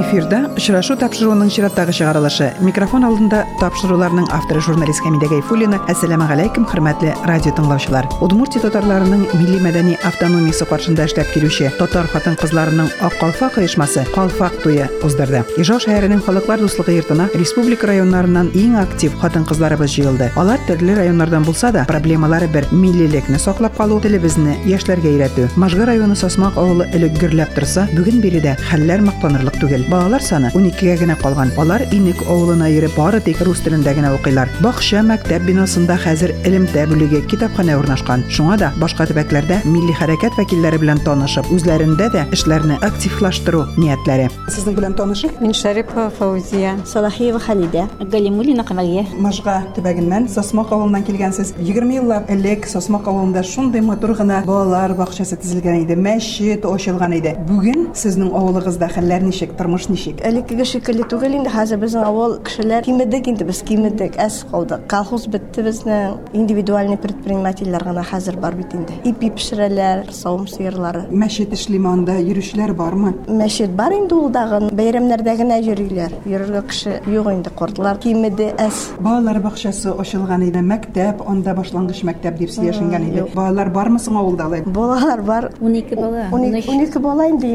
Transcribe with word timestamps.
эфирда 0.00 0.50
очрашу 0.56 0.96
тапшыруының 1.00 1.48
чираттагы 1.52 1.92
чыгарылышы. 1.96 2.50
Микрофон 2.60 3.04
алдында 3.06 3.44
тапшыруларның 3.60 4.28
авторы 4.34 4.60
журналист 4.60 5.02
хәмидә 5.04 5.28
гайфуллина. 5.30 5.78
Әссәламу 5.92 6.26
алейкум 6.32 6.66
хөрмәтле 6.68 7.14
радио 7.28 7.54
тыңлаучылар. 7.56 8.08
Удмуртия 8.20 8.62
татарларының 8.64 9.24
милли 9.38 9.60
мәдәни 9.64 9.96
автономиясе 10.04 10.66
каршында 10.68 11.06
эшләп 11.08 11.32
килүче 11.34 11.70
татар 11.78 12.08
хатын 12.12 12.36
кызларының 12.40 12.90
ак 13.06 13.16
калфак 13.20 13.58
оешмасы 13.62 14.04
калфак 14.14 14.60
туе 14.62 14.90
уздырды. 15.06 15.44
Ижау 15.56 15.80
шәһәренең 15.80 16.24
халыклар 16.26 16.60
дуслыгы 16.60 16.96
йортына 16.98 17.30
республика 17.34 17.88
районнарыннан 17.88 18.52
иң 18.54 18.76
актив 18.82 19.16
хатын 19.20 19.46
кызларыбыз 19.48 19.96
җыелды. 19.96 20.30
Алар 20.36 20.60
төрле 20.68 20.98
районнардан 21.00 21.44
булса 21.44 21.72
да 21.72 21.86
проблемалары 21.88 22.48
бер 22.48 22.68
миллилекне 22.72 23.38
саклап 23.38 23.76
калу 23.76 24.00
телебезне 24.00 24.58
яшьләргә 24.64 25.14
өйрәтү. 25.14 25.48
Можга 25.56 25.86
районы 25.86 26.16
сосмак 26.16 26.56
авылы 26.56 26.90
элек 26.92 27.18
гөрләп 27.20 27.54
торса 27.54 27.88
бүген 27.94 28.20
биредә 28.20 28.56
хәлләр 28.70 29.06
мактанырлык 29.08 29.60
түгел. 29.60 29.85
балалар 29.89 30.21
саны 30.21 30.51
12-гә 30.55 30.97
генә 31.03 31.17
калган 31.21 31.51
алар 31.57 31.83
инек 31.91 32.21
авылына 32.27 32.69
йөреп 32.71 32.95
бары 32.97 33.19
тик 33.21 33.41
рус 33.41 33.61
телендә 33.65 33.93
генә 33.97 34.13
укыйлар 34.15 34.49
бакча 34.61 35.03
мәктәп 35.03 35.45
бинасында 35.49 35.97
хәзер 36.01 36.33
элемтә 36.45 36.87
бүлеге 36.89 37.21
китапханә 37.27 37.77
урнашкан 37.77 38.23
шуңа 38.29 38.57
да 38.57 38.71
башка 38.81 39.05
төбәкләрдә 39.09 39.61
милли 39.65 39.93
хәрәкәт 39.97 40.39
вәкилләре 40.39 40.79
белән 40.81 41.03
танышып 41.05 41.51
үзләрендә 41.51 42.09
дә 42.15 42.25
эшләрне 42.31 42.79
активлаштыру 42.81 43.67
ниятләре 43.77 44.29
сезнең 44.47 44.79
белән 44.79 44.97
танышып 44.97 45.41
Мин 45.41 45.53
Шарипова 45.53 46.09
Фаузия. 46.09 46.77
Салахиева 46.85 47.39
Халида. 47.39 47.89
Галимулина 47.99 48.63
Камалия. 48.63 49.05
Можга 49.17 49.63
төбәгеннән 49.75 50.27
Сосмак 50.29 50.71
авылыннан 50.71 51.03
килгәнсез. 51.03 51.53
20 51.57 51.95
еллар 51.95 52.25
элек 52.29 52.67
Сосмак 52.69 53.07
авылында 53.07 53.41
шундый 53.43 53.81
матур 53.81 54.13
гына 54.13 54.43
балалар 54.45 54.93
бакчасы 54.93 55.39
төзелгән 55.41 55.81
иде, 55.81 55.95
мәчет 55.97 56.67
ачылган 56.69 57.15
иде. 57.17 57.33
Бүген 57.49 57.89
сезнең 57.97 58.29
авылыгызда 58.37 58.91
хәлләр 58.93 59.25
ничек, 59.25 59.55
тормыш 59.57 59.74
ничек? 59.88 60.20
Элеккеге 60.24 60.64
шикелле 60.64 61.04
түгел 61.04 61.36
инде 61.36 61.50
хәзер 61.52 61.78
безнең 61.82 62.06
авыл 62.08 62.38
кешеләр 62.46 62.84
кимедек 62.86 63.28
инде 63.28 63.44
без 63.44 63.62
кимедек 63.62 64.16
әс 64.16 64.40
калдык. 64.50 64.86
Колхоз 64.88 65.26
бетте 65.28 65.62
безнең 65.66 66.16
индивидуальный 66.32 66.96
предпринимательләр 66.96 67.84
гына 67.90 68.04
хәзер 68.06 68.38
бар 68.40 68.56
бит 68.56 68.74
инде. 68.74 68.96
Ипи 69.04 69.30
пешерәләр, 69.36 70.06
савым 70.12 70.46
сыерлары. 70.48 71.04
Мәчет 71.10 71.52
эшлиме 71.52 71.90
анда, 71.92 72.16
йөрүчеләр 72.22 72.72
бармы? 72.74 73.12
Мәчет 73.28 73.74
бар 73.76 73.92
инде 73.96 74.14
ул 74.16 74.30
дагы. 74.30 74.70
Бәйрәмнәрдә 74.76 75.36
генә 75.42 75.60
йөриләр. 75.62 76.16
Йөрергә 76.24 76.62
кеше 76.70 77.00
юк 77.12 77.30
инде. 77.32 77.50
Кортлар 77.50 77.98
кимеде 77.98 78.52
әс. 78.58 78.92
Балалар 79.00 79.40
бакчасы 79.44 79.92
ачылган 79.92 80.46
иде, 80.48 80.62
мәктәп, 80.64 81.22
анда 81.26 81.54
башлангыч 81.58 82.02
мәктәп 82.08 82.38
дип 82.40 82.54
сөйләшенгән 82.54 83.08
иде. 83.10 83.26
Балалар 83.34 83.70
бармы 83.74 84.00
соң 84.02 84.20
авылда 84.22 84.48
алай? 84.48 84.62
Балалар 84.66 85.22
бар. 85.22 85.50
12 85.60 85.96
бала. 85.96 86.28
12 86.32 86.70
12 86.70 87.02
бала 87.02 87.28
инде. 87.28 87.46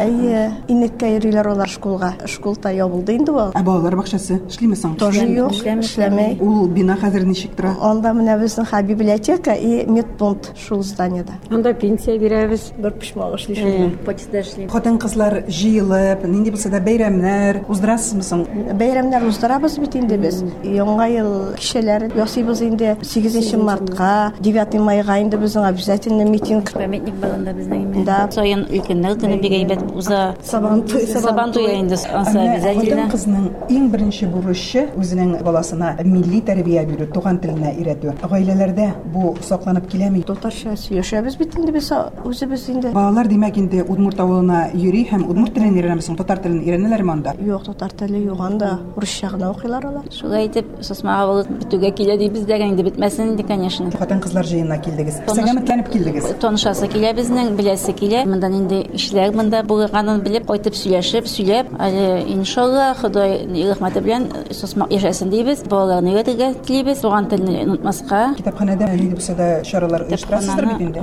Әйе, 0.00 0.50
инеккә 0.68 1.08
йөриләр 1.16 1.50
олар 1.54 1.69
школга. 1.70 2.14
Школта 2.26 2.72
ябылды 2.74 3.16
инде 3.16 3.32
ул. 3.32 3.52
Ә 3.54 3.62
балалар 3.64 3.96
бакчасы 3.96 4.40
соң? 4.50 4.96
Тоже 4.98 5.24
эшләмәй. 5.24 5.84
эшләмәй. 5.84 6.38
Ул 6.40 6.68
бина 6.68 6.96
хәзер 7.00 7.24
ничек 7.24 7.54
тора? 7.56 7.74
Анда 7.80 8.12
менә 8.16 8.36
безнең 8.40 8.66
ха 8.70 8.82
библиотека 8.82 9.54
и 9.54 9.84
медпункт 9.86 10.52
шул 10.58 10.82
зданиеда. 10.82 11.38
Анда 11.50 11.72
пенсия 11.74 12.18
бирәбез. 12.18 12.72
Бер 12.78 12.92
пишмак 12.92 13.34
эшлишә. 13.38 13.96
Почта 14.04 14.40
эшлим. 14.40 14.68
Хатын 14.70 14.98
кызлар 14.98 15.44
җыелып, 15.48 16.26
нинди 16.26 16.50
булса 16.50 16.70
да 16.70 16.80
бәйрәмнәр 16.80 17.64
уздырасызмы? 17.68 18.74
Бәйрәмнәр 18.74 19.26
уздырабыз 19.28 19.78
бит 19.78 19.96
инде 19.96 20.18
без. 20.20 20.42
Яңа 20.64 21.08
ел 21.10 21.30
кичәләре 21.56 22.10
ясыйбыз 22.16 22.62
инде 22.66 22.96
8 23.02 23.56
мартка, 23.60 24.32
9 24.40 24.78
майга 24.80 25.18
инде 25.20 25.36
безнең 25.36 25.68
обязательно 25.68 26.24
митинг. 26.28 26.72
Памятник 26.72 27.14
балында 27.20 27.52
безнең 27.56 27.84
име. 27.84 28.04
Да. 28.04 28.28
Соен 28.32 28.66
өлкәннәр 28.70 29.18
көне 29.20 29.40
бик 29.42 29.56
әйбәт 29.60 29.84
уза. 29.94 30.34
Сабан 30.42 30.84
Сабан 30.88 31.49
инде 31.58 31.94
анса 31.94 32.32
Хатын 32.32 32.50
обязательно. 32.50 33.08
кызның 33.10 33.44
иң 33.68 33.90
беренче 33.90 34.26
бурычы 34.26 34.88
үзенең 34.96 35.42
баласына 35.42 35.96
милли 36.04 36.40
тәрбия 36.40 36.84
бирү, 36.86 37.10
туган 37.12 37.38
теленә 37.38 37.74
өйрәтү. 37.78 38.14
Гаиләләрдә 38.22 38.90
бу 39.12 39.36
сакланып 39.42 39.88
киләме? 39.90 40.22
Татарча 40.24 40.76
сөйләшәбез 40.76 41.36
бит 41.38 41.56
инде 41.58 41.72
без 41.72 41.90
үзебез 42.24 42.68
инде. 42.68 42.92
Балалар 42.92 43.26
димәк 43.26 43.56
инде 43.58 43.82
Удмурт 43.82 44.20
авылына 44.20 44.70
йөри 44.74 45.06
һәм 45.10 45.28
Удмурт 45.30 45.54
телен 45.54 45.74
өйрәнәме 45.74 46.00
соң, 46.00 46.16
татар 46.16 46.38
телен 46.38 46.60
өйрәнәләрме 46.60 47.12
анда? 47.12 47.34
Юк, 47.40 47.64
татар 47.64 47.90
теле 47.92 48.22
юк 48.24 48.40
анда. 48.40 48.78
Русча 48.96 49.28
гына 49.28 49.50
укыйлар 49.50 49.86
алар. 49.86 50.04
Шулай 50.12 50.46
итеп, 50.46 50.66
сосмага 50.80 51.24
авылы 51.24 51.46
битүгә 51.48 51.92
килә 51.96 52.18
дибез 52.18 52.44
дә 52.44 52.58
инде 52.60 52.82
бетмәсен 52.82 53.32
инде, 53.32 53.42
конечно. 53.42 53.90
Хатын 53.90 54.20
кызлар 54.20 54.44
җыенына 54.44 54.78
килдегез. 54.82 55.20
Сәламәтләнеп 55.26 55.90
килдегез. 55.92 56.24
Танышасы 56.40 56.88
килә 56.88 57.14
безнең, 57.14 57.56
беләсе 57.56 57.92
килә. 57.92 58.24
Монда 58.26 58.48
инде 58.48 58.82
эшләр 58.94 59.34
монда 59.34 59.62
булганын 59.62 60.22
белеп, 60.22 60.46
кайтып 60.46 60.74
сөйләшеп, 60.74 61.26
сөйләп, 61.40 61.72
әле 61.80 62.06
иншалла 62.34 62.90
Ходай 63.00 63.46
рәхмәте 63.48 64.02
белән 64.04 64.26
сосмак 64.52 64.92
яшәсен 64.92 65.30
дибез. 65.32 65.62
Балаларны 65.64 66.12
өйрәтергә 66.12 66.52
телибез, 66.66 67.00
туган 67.00 67.28
телне 67.30 67.64
онытмаска. 67.64 68.34
Китапханәдә 68.38 68.90
булса 69.14 69.34
да 69.38 69.48
чаралар 69.64 70.04
оештырасыздар 70.08 70.66
бит 70.72 70.80
инде. 70.80 71.00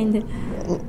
Инде. 0.00 0.22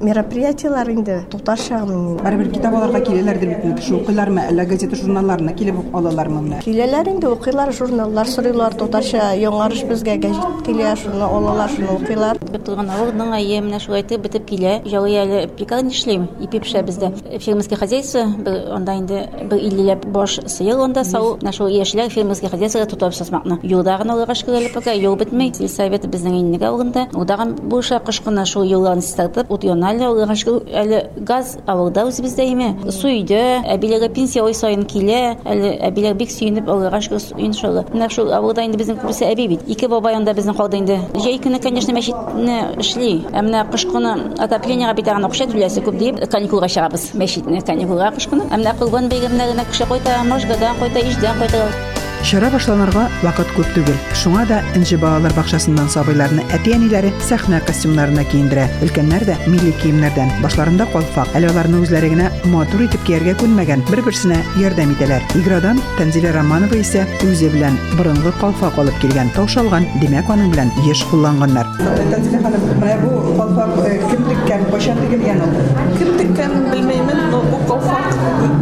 Мероприятиелар 0.02 0.90
инде. 0.90 1.26
Барыбер 1.32 2.50
китап 2.52 2.76
алырга 2.76 3.00
киләләрдер 3.06 3.50
бит 3.50 3.66
инде. 3.66 3.82
Кеше 3.82 3.96
укыйлармы, 3.96 4.46
әллә 4.52 4.66
газета 4.70 4.96
журналларына 4.96 5.54
килеп 5.54 5.96
алалармы 5.96 6.42
менә? 6.42 6.62
Киләләр 6.66 7.10
инде 7.12 7.30
укыйлар, 7.30 7.72
журналлар 7.74 8.28
сорыйлар, 8.28 8.76
татарча 8.78 9.32
яңарыш 9.40 9.84
безгә 9.90 10.18
гәҗит 10.22 10.64
килә, 10.66 10.96
шуны 10.98 11.24
алалар, 11.26 11.70
шуны 11.70 11.96
укыйлар. 11.96 12.40
Бит 12.52 12.66
торган 12.66 12.90
авырның 12.90 13.34
айы 13.38 13.62
менә 13.62 13.80
шулай 13.84 14.06
итеп 14.06 14.26
бетеп 14.26 14.48
килә. 14.50 14.82
Җавый 14.86 15.18
әле 15.22 15.48
пекарня 15.48 15.92
эшлим, 15.92 16.28
ипи 16.40 16.60
пешә 16.60 16.84
бездә. 16.86 17.12
Фермерское 17.40 17.78
хозяйство, 17.78 18.26
бер 18.38 18.72
анда 18.76 18.98
инде 18.98 19.24
бер 19.50 19.58
иллеләп 19.58 20.06
баш 20.06 20.40
сыер 20.48 20.80
онда 20.80 21.04
сау. 21.04 21.38
Менә 21.42 21.54
шул 21.56 21.68
яшьләр 21.68 22.10
фермерское 22.10 22.50
хозяйство 22.50 22.86
тотып 22.86 23.14
сасмакны. 23.16 23.60
Юлда 23.64 23.98
гына 24.02 24.14
алырга 24.14 24.36
шикелле 24.36 24.70
пока 24.74 24.92
юл 24.92 25.16
бетмәй. 25.16 25.54
Совет 25.68 26.06
безнең 26.06 26.40
иннегә 26.42 26.68
алганда, 26.68 27.08
удаган 27.14 27.56
бу 27.56 27.82
ша 27.82 28.00
кышкына 28.00 28.46
шул 28.46 28.64
юлларны 28.64 29.02
ут 29.50 29.64
алырга 29.74 30.36
шикелле 30.36 30.76
әле 30.82 31.00
газ 31.18 31.58
авылда 31.66 32.06
үзебездә 32.08 32.46
име. 32.52 32.76
Су 32.90 33.08
өйдә, 33.12 33.64
әбиләргә 33.76 34.12
пенсия 34.14 34.44
ай 34.46 34.54
сайын 34.54 34.86
килә. 34.86 35.38
Әле 35.46 35.76
әбиләр 35.88 36.16
бик 36.16 36.30
алырга 36.68 37.02
шикелле 37.02 37.46
иншалла. 37.46 37.86
Менә 37.94 38.10
шул 38.10 38.32
авылда 38.34 38.66
инде 38.66 38.78
безнең 38.78 39.02
күбесе 39.02 39.30
әби 39.32 39.48
бит. 39.56 39.64
Ике 39.68 39.88
бабай 39.88 40.16
анда 40.16 40.34
безнең 40.34 40.58
калды 40.58 40.78
инде. 40.78 41.00
Җәй 41.16 41.40
көне, 41.44 41.62
конечно, 41.62 41.94
мәчетне 41.94 42.60
эшли. 42.80 43.14
Ә 43.32 43.44
менә 43.46 43.66
кышкыны 43.72 44.34
отоплениегә 44.38 44.96
бит 44.96 45.08
аны 45.08 45.28
акча 45.28 45.48
түләсе 45.52 45.84
күп 45.86 45.98
дип 45.98 46.20
каникулга 46.32 46.68
чыгабыз. 46.68 47.12
Мәчетне 47.14 47.62
каникулга 47.62 48.12
кышкыны. 48.18 48.50
Ә 48.50 48.60
менә 48.60 48.78
кылган 48.80 49.10
бәйрәмнәренә 49.12 49.68
кеше 49.72 49.90
кайта, 49.90 50.22
можгадан 50.28 50.80
кайта, 50.80 51.08
иждан 51.08 51.40
кайта. 51.40 51.91
Чара 52.27 52.49
башланырга 52.51 53.05
вакыт 53.23 53.47
күп 53.55 53.69
түгел. 53.71 53.95
Шуңа 54.19 54.41
да 54.49 54.57
Инҗи 54.75 54.97
балалар 54.99 55.31
бакчасыннан 55.37 55.87
сабыйларны 55.93 56.43
әти-әниләре 56.57 57.13
сәхнә 57.23 57.61
костюмнарына 57.69 58.25
киендерә. 58.33 58.65
Өлкәннәр 58.83 59.23
дә 59.29 59.37
милли 59.47 59.71
киемнәрдән, 59.79 60.33
башларында 60.43 60.89
калфак. 60.91 61.31
Әле 61.39 61.47
аларны 61.53 61.79
үзләре 61.85 62.09
генә 62.11 62.27
матур 62.51 62.83
итеп 62.89 63.03
кияргә 63.07 63.37
күнмәгән, 63.45 63.85
бер-берсенә 63.93 64.39
ярдәм 64.59 64.91
итәләр. 64.97 65.23
Иградан 65.39 65.79
Тәнзилә 66.01 66.31
Романова 66.35 66.77
исә 66.83 67.03
үзе 67.29 67.49
белән 67.55 67.75
борынгы 67.95 68.33
калфак 68.41 68.75
алып 68.83 68.97
килгән. 69.05 69.29
Таушалган, 69.37 69.85
димәк 70.03 70.27
аның 70.35 70.49
белән 70.51 70.69
еш 70.91 71.01
кулланганнар. 71.13 71.67
Тәнзилә 71.79 72.39
ханым, 72.43 72.63
менә 72.83 72.97
бу 73.05 73.11
калфак 73.39 73.71
кем 74.11 74.21
тиккән, 74.33 74.61
кайчан 74.75 74.99
тигелгән 75.05 75.39
ул? 75.47 75.53
Кем 75.95 76.11
теккәнен 76.19 76.63
белмәймен, 76.75 77.19
но 77.31 77.39
бу 77.53 77.59
калфак 77.71 78.07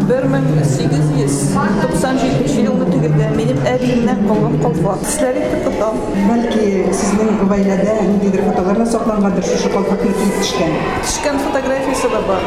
1897 0.04 2.68
елны 2.68 2.84
тегелгән. 2.92 3.32
Минем 3.49 3.65
әбиемнән 3.65 4.19
калган 4.29 4.57
калфак. 4.61 4.99
Сезләр 5.09 5.37
итеп 5.39 5.63
тота. 5.65 5.87
Бәлки 6.27 6.65
сезнең 6.93 7.39
гаиләдә 7.49 7.95
ниндидер 8.05 8.43
фотолар 8.45 8.77
да 8.77 8.85
саклангандыр 8.91 9.47
шушы 9.47 9.71
калфакны 9.73 10.11
киеп 10.19 10.35
төшкән. 10.37 10.75
Төшкән 11.07 11.39
фотографиясе 11.47 12.11
дә 12.13 12.19
бар. 12.27 12.41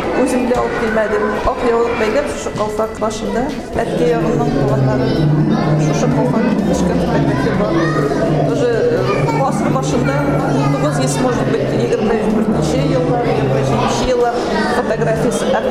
Ак 1.51 1.59
яулык 1.67 1.95
бәйләп 1.99 2.27
шушы 2.31 2.53
калфак 2.55 2.95
башында 3.03 3.43
әткәй 3.83 4.13
ягыннан 4.13 4.55
туганнары 4.55 5.09
шушы 5.89 6.07
калфак 6.13 6.47
төшкән 6.69 7.03
фотография 7.03 7.55
бар. 7.59 7.73
Тоже 8.53 8.71
гасыр 9.41 9.69
башында 9.75 10.15
1900 10.77 11.19
может 11.27 11.47
быть 11.51 11.67
21 11.83 11.99
еллар, 12.95 13.27
23 13.27 14.07
еллар 14.15 14.35
фотографиясе. 14.79 15.45
Ә. 15.51 15.63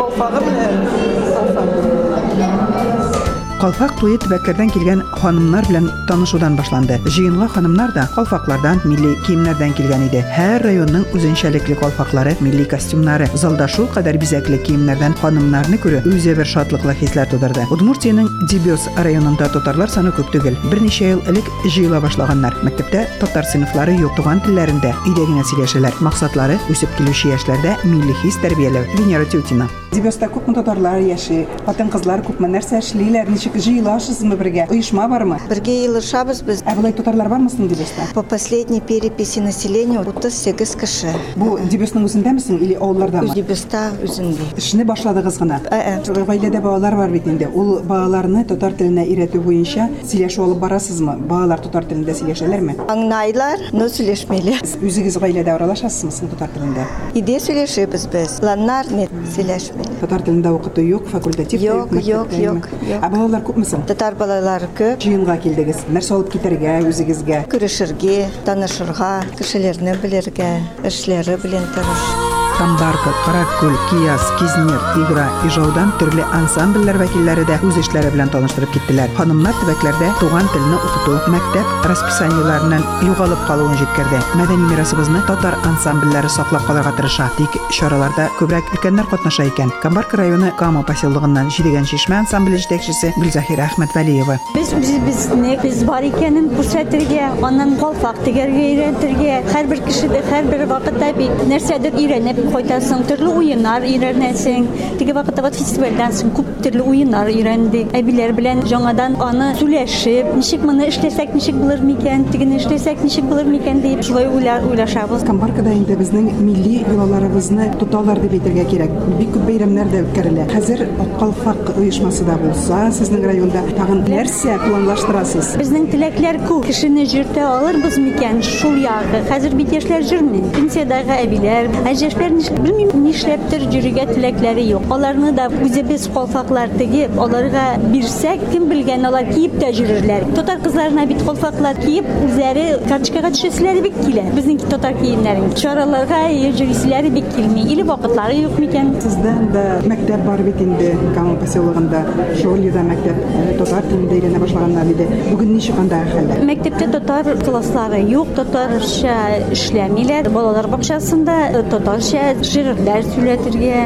Калфак 3.61 3.95
туе 4.01 4.19
төбәкләрдән 4.21 4.71
килгән 4.75 5.03
ханымнар 5.17 5.67
белән 5.69 5.89
танышудан 6.09 6.57
башланды. 6.59 6.99
Җыенга 7.07 7.49
ханымнар 7.49 7.93
да 7.95 8.07
калфаклардан, 8.15 8.83
милли 8.85 9.15
киемнәрдән 9.27 9.73
килгән 9.79 10.07
иде. 10.09 10.23
Һәр 10.37 10.65
районның 10.67 11.07
үзенчәлекле 11.17 11.77
калфаклары, 11.81 12.37
милли 12.41 12.67
костюмнары, 12.69 13.31
залда 13.35 13.69
шул 13.69 13.89
кадәр 13.95 14.19
бизәкле 14.21 14.59
киемнәрдән 14.67 15.17
ханымнарны 15.23 15.81
күрү 15.81 16.03
үзе 16.11 16.35
бер 16.37 16.47
шатлыклы 16.47 16.97
хисләр 17.01 17.31
тудырды. 17.33 17.65
Удмуртиянең 17.73 18.29
Дибёс 18.51 18.89
районында 19.01 19.49
татарлар 19.55 19.91
саны 19.91 20.13
күп 20.17 20.31
түгел. 20.35 20.59
Берничә 20.71 21.15
ел 21.15 21.25
элек 21.33 21.49
җыела 21.65 22.03
башлаганнар. 22.05 22.59
Мәктәптә 22.67 23.07
татар 23.23 23.49
сыйныфлары 23.49 23.97
юк 24.03 24.15
туган 24.21 24.45
телләрендә 24.45 24.93
өйдә 25.07 25.25
генә 25.33 25.49
сөйләшәләр. 25.49 25.97
Максатлары 26.05 26.61
үсеп 26.71 26.93
килүче 27.01 27.33
яшьләрдә 27.35 27.79
милли 27.89 28.15
хис 28.23 28.41
тәрбияләү. 28.45 28.87
Венера 28.99 29.25
Тютина 29.25 29.71
Дибеста 29.92 30.30
күпме 30.32 30.54
татарлар 30.56 31.02
яши, 31.04 31.42
хатын-кызлар 31.66 32.22
күпме 32.24 32.48
нәрсә 32.48 32.78
эшлиләр, 32.80 33.28
ничек 33.28 33.58
җыелашызмы 33.60 34.38
бергә? 34.40 34.70
Оешма 34.72 35.04
бармы? 35.12 35.36
Бергә 35.50 35.74
йылышабыз 35.84 36.40
без. 36.48 36.62
Ә 36.64 36.78
болай 36.78 36.94
татарлар 36.96 37.28
бармы 37.28 37.52
соң 37.52 37.68
Дибеста? 37.68 38.06
По 38.16 38.24
последней 38.24 38.80
переписи 38.80 39.42
населения 39.44 40.00
38 40.00 40.76
кеше. 40.80 41.12
Бу 41.36 41.58
Дибесның 41.60 42.06
үзендәме 42.08 42.40
соң 42.40 42.62
или 42.64 42.78
авыллардамы? 42.80 43.34
Үзбекстан 43.34 43.98
үзендә. 44.08 44.48
Эшне 44.56 44.86
башладыгыз 44.88 45.42
гына. 45.44 45.60
Ә, 45.68 46.00
ә. 46.00 46.24
Гаиләдә 46.32 46.64
балалар 46.64 46.96
бар 46.96 47.12
бит 47.12 47.28
инде. 47.28 47.52
Ул 47.52 47.82
балаларны 47.84 48.46
татар 48.48 48.72
теленә 48.80 49.04
өйрәтү 49.12 49.44
буенча 49.44 49.90
сөйләшү 50.06 50.46
алып 50.48 50.64
барасызмы? 50.64 51.18
Балалар 51.28 51.60
татар 51.68 51.84
телендә 51.92 52.16
сөйләшәләрме? 52.16 52.78
Аңнайлар, 52.88 53.68
но 53.76 53.92
сөйләшмәйләр. 53.92 54.64
Үзегез 54.80 55.20
гаиләдә 55.20 55.58
аралашасызмы 55.58 56.16
соң 56.16 56.32
татар 56.38 56.56
телендә? 56.56 56.88
Иде 57.14 57.42
сөйләшәбез 57.44 58.08
без. 58.16 58.40
Ланнар 58.46 58.88
нет 58.96 59.12
сөйләшмәйләр. 59.36 59.81
Татар 60.02 60.26
телендә 60.26 60.52
укыту 60.56 60.84
юк, 60.86 61.08
факультатив 61.12 61.60
та 61.60 61.66
Юк, 61.66 61.94
юк, 62.06 62.34
юк. 62.38 62.68
Ә 62.98 63.10
балалар 63.12 63.46
күпме 63.46 63.68
соң? 63.68 63.86
Татар 63.90 64.18
балалары 64.20 64.70
күп. 64.78 65.04
Җыенга 65.04 65.38
килдегез. 65.44 65.86
Нәрсә 65.92 66.18
алып 66.18 66.34
китәргә 66.36 66.80
үзегезгә? 66.90 67.46
Күрешергә, 67.52 68.20
танышырга, 68.48 69.14
кешеләрне 69.38 69.98
белергә, 70.04 70.52
эшләре 70.88 71.40
белән 71.46 71.68
тырыш. 71.76 72.31
Камбарка, 72.61 73.13
Каракүл, 73.27 73.77
Кияс, 73.91 74.23
Кизнер, 74.39 74.81
Игра, 74.97 75.27
Ижаудан 75.45 75.91
төрле 76.01 76.25
ансамбльләр 76.33 76.97
вәкилләре 77.03 77.45
дә 77.45 77.59
үз 77.69 77.77
эшләре 77.83 78.09
белән 78.15 78.31
таныштырып 78.33 78.71
киттеләр. 78.73 79.11
Ханымнар 79.19 79.53
төбәкләрдә 79.61 80.09
туган 80.23 80.49
телне 80.55 80.79
укыту, 80.79 81.19
мәктәп 81.35 81.85
расписаниеләреннән 81.91 82.87
югалып 83.05 83.43
калуын 83.45 83.77
җиткерде. 83.77 84.23
Мәдәни 84.41 84.71
мирасыбызны 84.71 85.21
татар 85.29 85.59
ансамбльләре 85.69 86.31
саклап 86.33 86.65
калырга 86.65 86.95
тырыша. 86.97 87.29
Тик 87.37 87.59
чараларда 87.77 88.31
күбрәк 88.41 88.73
өлкәннәр 88.73 89.11
катнаша 89.13 89.51
икән. 89.51 89.75
Камбарка 89.83 90.23
районы 90.23 90.55
Кама 90.57 90.81
поселогыннан 90.89 91.53
Җидегән 91.53 91.85
Чишмә 91.85 92.23
ансамбле 92.25 92.57
җитәкчесе 92.57 93.13
Гөлзаһира 93.21 93.69
Әхмәтвәлиева. 93.69 94.39
Без 94.57 94.73
үзебезне 94.73 95.59
без 95.61 95.85
бар 95.85 96.09
икәнен 96.09 96.49
күрсәтергә, 96.57 97.29
аннан 97.45 97.77
калфак 97.77 98.25
тегәргә 98.25 98.65
өйрәтергә, 98.73 99.39
һәрбер 99.53 99.85
кешедә 99.85 100.25
һәрбер 100.31 100.67
вакытта 100.73 101.13
бит 101.19 101.47
нәрсәдер 101.51 101.97
өйрәнеп 102.01 102.45
кайтасың, 102.51 103.05
төрле 103.07 103.31
уеннар 103.31 103.85
өйрәнәсең. 103.87 104.67
Теге 104.99 105.13
вакытта 105.15 105.43
вот 105.45 105.55
фестивальдән 105.55 106.13
соң 106.17 106.33
күп 106.35 106.49
төрле 106.65 106.83
уеннар 106.83 107.29
өйрәндек. 107.31 107.93
Әбиләр 107.97 108.33
белән 108.37 108.63
жаңадан 108.67 109.17
аны 109.23 109.53
сөйләшеп, 109.61 110.33
ничек 110.37 110.65
моны 110.67 110.89
эшләсәк 110.89 111.35
ничек 111.37 111.55
булыр 111.61 111.83
микән, 111.87 112.25
тегене 112.33 112.59
эшләсәк 112.59 113.03
ничек 113.05 113.29
булыр 113.31 113.47
микән 113.47 113.83
дип 113.85 114.03
шулай 114.03 114.27
уйлар 114.27 114.65
уйлашабыз. 114.67 115.23
Камбаркада 115.27 115.75
инде 115.77 115.97
безнең 115.97 116.33
милли 116.41 116.81
йолаларыбызны 116.89 117.71
тоталар 117.79 118.21
дип 118.25 118.39
әйтергә 118.41 118.67
кирәк. 118.71 118.97
Бик 119.21 119.31
күп 119.35 119.47
бәйрәмнәр 119.51 119.93
дә 119.93 120.03
үткәрелә. 120.07 120.49
Хәзер 120.51 120.87
Аккалфак 121.05 121.77
оешмасы 121.77 122.25
да 122.27 122.37
булса, 122.41 122.87
сезнең 122.97 123.27
районда 123.29 123.63
тагын 123.77 124.03
нәрсә 124.09 124.57
планлаштырасыз? 124.65 125.55
Безнең 125.61 125.91
теләкләр 125.93 126.41
күп. 126.47 126.67
Кешене 126.67 127.07
җиртә 127.11 127.45
алырбыз 127.47 127.99
микән 128.01 128.43
шул 128.43 128.77
ягы. 128.81 129.23
Хәзер 129.31 129.55
бит 129.59 129.73
яшьләр 129.77 130.05
җирми. 130.07 130.43
Пенсиядагы 130.57 131.17
әбиләр, 131.21 131.71
ә 131.87 131.95
яшьләр 132.41 132.41
ниш- 132.41 132.51
белмим 132.63 133.05
нишләптер 133.05 133.61
җиргә 133.71 134.07
теләкләре 134.15 134.63
юк. 134.71 134.83
Аларны 134.91 135.33
да 135.33 135.49
үзебез 135.49 136.09
калфаклар 136.13 136.69
тегеп, 136.79 137.19
аларга 137.19 137.77
бирсәк, 137.93 138.41
кем 138.53 138.69
белгән 138.71 139.05
алар 139.07 139.25
киеп 139.33 139.53
тә 139.61 139.71
йөрерләр. 139.71 140.25
Татар 140.35 140.59
кызларына 140.65 141.07
бит 141.07 141.23
калфаклар 141.23 141.77
киеп, 141.77 142.07
үзләре 142.25 142.79
карточкага 142.89 143.31
төшәселәре 143.35 143.83
бик 143.83 143.95
килә. 144.01 144.25
Безнең 144.35 144.61
татар 144.71 144.95
киемнәрен. 144.95 145.55
Чараларга 145.55 146.23
йөрисләре 146.31 147.11
бик 147.11 147.29
килми. 147.35 147.61
Или 147.73 147.83
вакытлары 147.83 148.41
юк 148.41 148.59
микән? 148.59 148.95
Сездән 149.03 149.51
дә 149.53 149.65
мәктәп 149.87 150.25
бар 150.27 150.43
бит 150.43 150.61
инде 150.61 150.95
Кама 151.15 151.37
поселогында. 151.37 152.05
Шолида 152.41 152.81
мәктәп 152.81 153.17
э, 153.17 153.59
татар 153.59 153.83
телендә 153.91 154.17
өйрәнә 154.17 154.41
башлаганнар 154.41 154.87
иде. 154.93 155.07
Бүген 155.31 155.53
ничек 155.57 155.79
анда 155.79 156.01
хәлдә? 156.13 156.41
Мәктәптә 156.47 156.91
татар 156.93 157.37
класслары 157.45 158.01
юк, 158.09 158.33
татарча 158.37 159.17
эшләмиләр. 159.53 160.31
Балалар 160.31 160.69
бакчасында 160.69 161.37
э, 161.51 161.63
татарча 161.71 162.30
җырлар 162.40 163.04
сөйләтергә, 163.12 163.82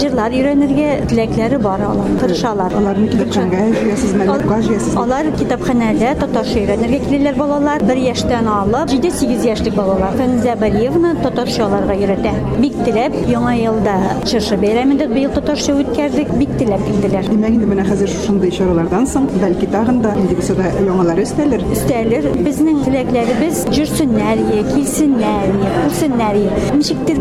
җырлар 0.00 0.34
өйрәнергә 0.36 0.88
теләкләре 1.10 1.58
бар 1.62 1.82
алар, 1.86 2.10
тырышалар. 2.20 2.74
Аларны 2.76 3.08
китапханәгә 3.12 3.62
җыясызмы, 3.76 4.26
мәктәпкә 4.26 4.58
җыясызмы? 4.68 5.02
Алар 5.02 5.30
китапханәдә 5.40 6.12
татарча 6.22 6.58
өйрәнергә 6.62 7.00
киләләр 7.06 7.38
балалар. 7.40 7.84
1 7.86 8.02
яшьтән 8.06 8.50
алып 8.52 8.92
7-8 8.94 9.46
яшьлек 9.50 9.76
балалар. 9.76 10.16
Фәнзә 10.20 10.56
Балиевна 10.60 11.14
татарча 11.22 11.66
аларга 11.66 11.96
өйрәтә. 11.96 12.34
Бик 12.62 12.76
теләп 12.86 13.16
яңа 13.30 13.54
елда 13.58 13.96
чыршы 14.26 14.58
бәйрәмендә 14.60 15.08
быел 15.12 15.32
татарча 15.34 15.74
үткәрдек, 15.80 16.32
бик 16.40 16.52
теләп 16.60 16.84
килделәр. 16.86 17.28
Димәк 17.30 17.56
инде 17.58 17.70
менә 17.70 17.86
хәзер 17.88 18.10
шушындый 18.12 18.52
чаралардан 18.54 19.06
соң, 19.10 19.28
бәлки 19.42 19.68
тагын 19.72 20.00
да 20.04 20.14
инде 20.18 20.36
яңалары 20.86 21.24
өстәлер. 21.26 21.64
Өстәлер 21.74 22.28
безнең 22.46 22.82
теләкләребез 22.86 23.64
җырсыннар, 23.74 24.40
я, 24.54 24.62
килсеннәр, 24.72 25.52
я, 25.62 25.72
күрсеннәр. 25.76 26.38
я. 26.42 26.74
Ничектер 26.76 27.20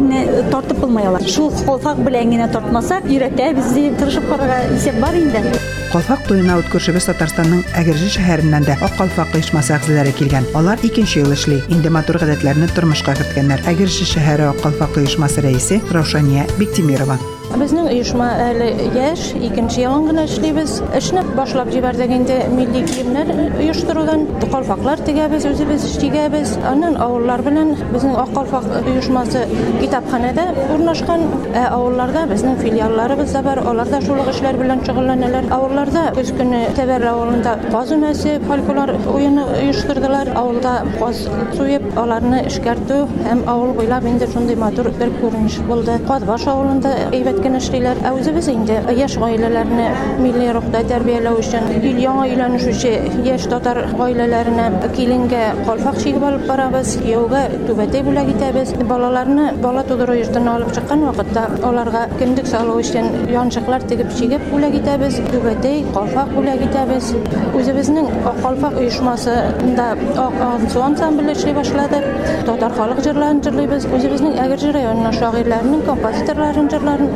генә 0.54 0.54
тартып 0.54 0.80
булмаялар. 0.82 1.26
Шул 1.28 1.50
калфак 1.66 2.00
белән 2.06 2.32
генә 2.34 2.48
тартмасак, 2.54 3.08
өйрәтә 3.10 3.52
безне 3.58 3.90
тырышып 3.98 4.28
карарга 4.30 4.60
исәп 4.76 5.00
бар 5.02 5.18
инде. 5.18 5.42
Калфак 5.90 6.22
туена 6.28 6.60
үт 6.60 6.68
күршебез 6.70 7.08
Татарстанның 7.08 7.64
Әгерҗе 7.80 8.12
шәһәреннән 8.14 8.68
дә 8.68 8.76
Ак 8.78 8.94
Калфак 9.00 9.34
оешмасы 9.34 9.74
әгъзалары 9.74 10.14
килгән. 10.14 10.46
Алар 10.54 10.78
икенче 10.86 11.24
ел 11.24 11.34
эшли. 11.34 11.58
Инде 11.68 11.90
матур 11.90 12.20
гадәтләрне 12.22 12.70
тормышка 12.76 13.16
керткәннәр. 13.18 13.66
Әгерҗе 13.66 14.06
шәһәре 14.14 14.48
Ак 14.52 14.62
Калфак 14.62 15.02
оешмасы 15.02 15.42
рәисе 15.42 15.82
Раушания 15.90 16.46
Биктимирова. 16.62 17.18
Безнең 17.55 17.87
оешма 17.87 18.27
әле 18.43 18.65
яшь, 18.93 19.29
икенче 19.33 19.85
елын 19.85 20.09
гына 20.09 20.25
эшлибез. 20.27 20.81
Эшне 20.93 21.23
башлап 21.37 21.69
җибәрдек 21.71 22.11
инде 22.11 22.41
милли 22.51 22.81
киемнәр 22.85 23.31
оештырудан. 23.61 24.25
Калфаклар 24.51 24.99
тегәбез, 25.07 25.45
үзебез 25.47 25.85
тигәбез. 26.01 26.57
Аннан 26.67 26.97
авыллар 26.99 27.41
белән 27.45 27.71
безнең 27.93 28.17
Ак 28.19 28.33
Калфак 28.35 28.67
оешмасы 28.81 29.45
китапханәдә 29.79 30.45
урнашкан. 30.75 31.23
Ә 31.55 31.69
авылларда 31.71 32.25
безнең 32.29 32.59
филиалларыбыз 32.59 33.31
да 33.33 33.41
бар. 33.47 33.63
Алар 33.63 33.89
да 33.89 34.01
шул 34.03 34.19
эшләр 34.27 34.59
белән 34.59 34.83
шөгыльләнәләр. 34.85 35.49
Авылларда 35.55 36.05
көз 36.17 36.33
көне 36.35 36.61
Тәбәр 36.75 37.07
авылында 37.13 37.55
каз 37.71 37.95
өмәсе, 37.95 38.35
фольклор 38.49 38.93
уены 39.13 39.47
оештырдылар. 39.61 40.33
Авылда 40.35 40.75
каз 40.99 41.23
суеп, 41.55 41.87
аларны 41.97 42.43
эшкәртү 42.49 43.01
һәм 43.29 43.45
авыл 43.47 43.73
буйлап 43.79 44.05
инде 44.11 44.27
шундый 44.27 44.59
матур 44.59 44.91
бер 44.99 45.13
күренеш 45.21 45.61
булды. 45.69 45.97
Казбаш 46.07 46.47
авылында 46.51 46.91
әйбәт 47.11 47.41
кенә 47.45 47.61
эшлиләр. 47.61 47.99
Ә 48.05 48.11
үзебез 48.17 48.47
инде 48.51 48.79
яшь 48.97 49.15
гаиләләрне 49.21 49.87
милли 50.21 50.49
рухта 50.55 50.81
тәрбияләү 50.89 51.39
өчен 51.43 51.67
ил 51.77 51.99
яңа 52.01 52.25
өйләнешүче 52.31 52.93
яшь 53.27 53.45
татар 53.51 53.83
гаиләләренә 53.99 54.91
киленгә 54.95 55.43
калфак 55.67 55.99
чигеп 56.01 56.25
алып 56.25 56.45
барабыз, 56.49 56.95
кияүгә 57.03 57.43
түбәтәй 57.67 58.05
бүләк 58.07 58.31
итәбез. 58.35 58.73
Балаларны 58.89 59.51
бала 59.61 59.83
тудыру 59.87 60.15
йортына 60.17 60.55
алып 60.57 60.73
чыккан 60.75 61.05
вакытта 61.09 61.45
аларга 61.63 62.05
кендек 62.19 62.47
салу 62.49 62.79
өчен 62.81 63.11
янчыклар 63.31 63.85
тегеп 63.89 64.13
чигеп 64.17 64.45
бүләк 64.51 64.79
итәбез, 64.81 65.19
түбәтәй 65.31 65.85
калфак 65.93 66.33
бүләк 66.35 66.65
итәбез. 66.69 67.13
Үзебезнең 67.55 68.09
Ак 68.25 68.41
калфак 68.41 68.77
оешмасында 68.81 69.87
ак 70.17 70.39
ансу 70.41 70.81
ансамбле 70.81 71.33
эшли 71.33 71.53
башлады. 71.53 72.01
Татар 72.47 72.73
халык 72.77 73.03
җырларын 73.05 73.41
җырлыйбыз. 73.45 73.85
Үзебезнең 73.93 74.39
Әгерҗе 74.41 74.71
районының 74.75 75.13
шагыйрьләренең 75.19 75.85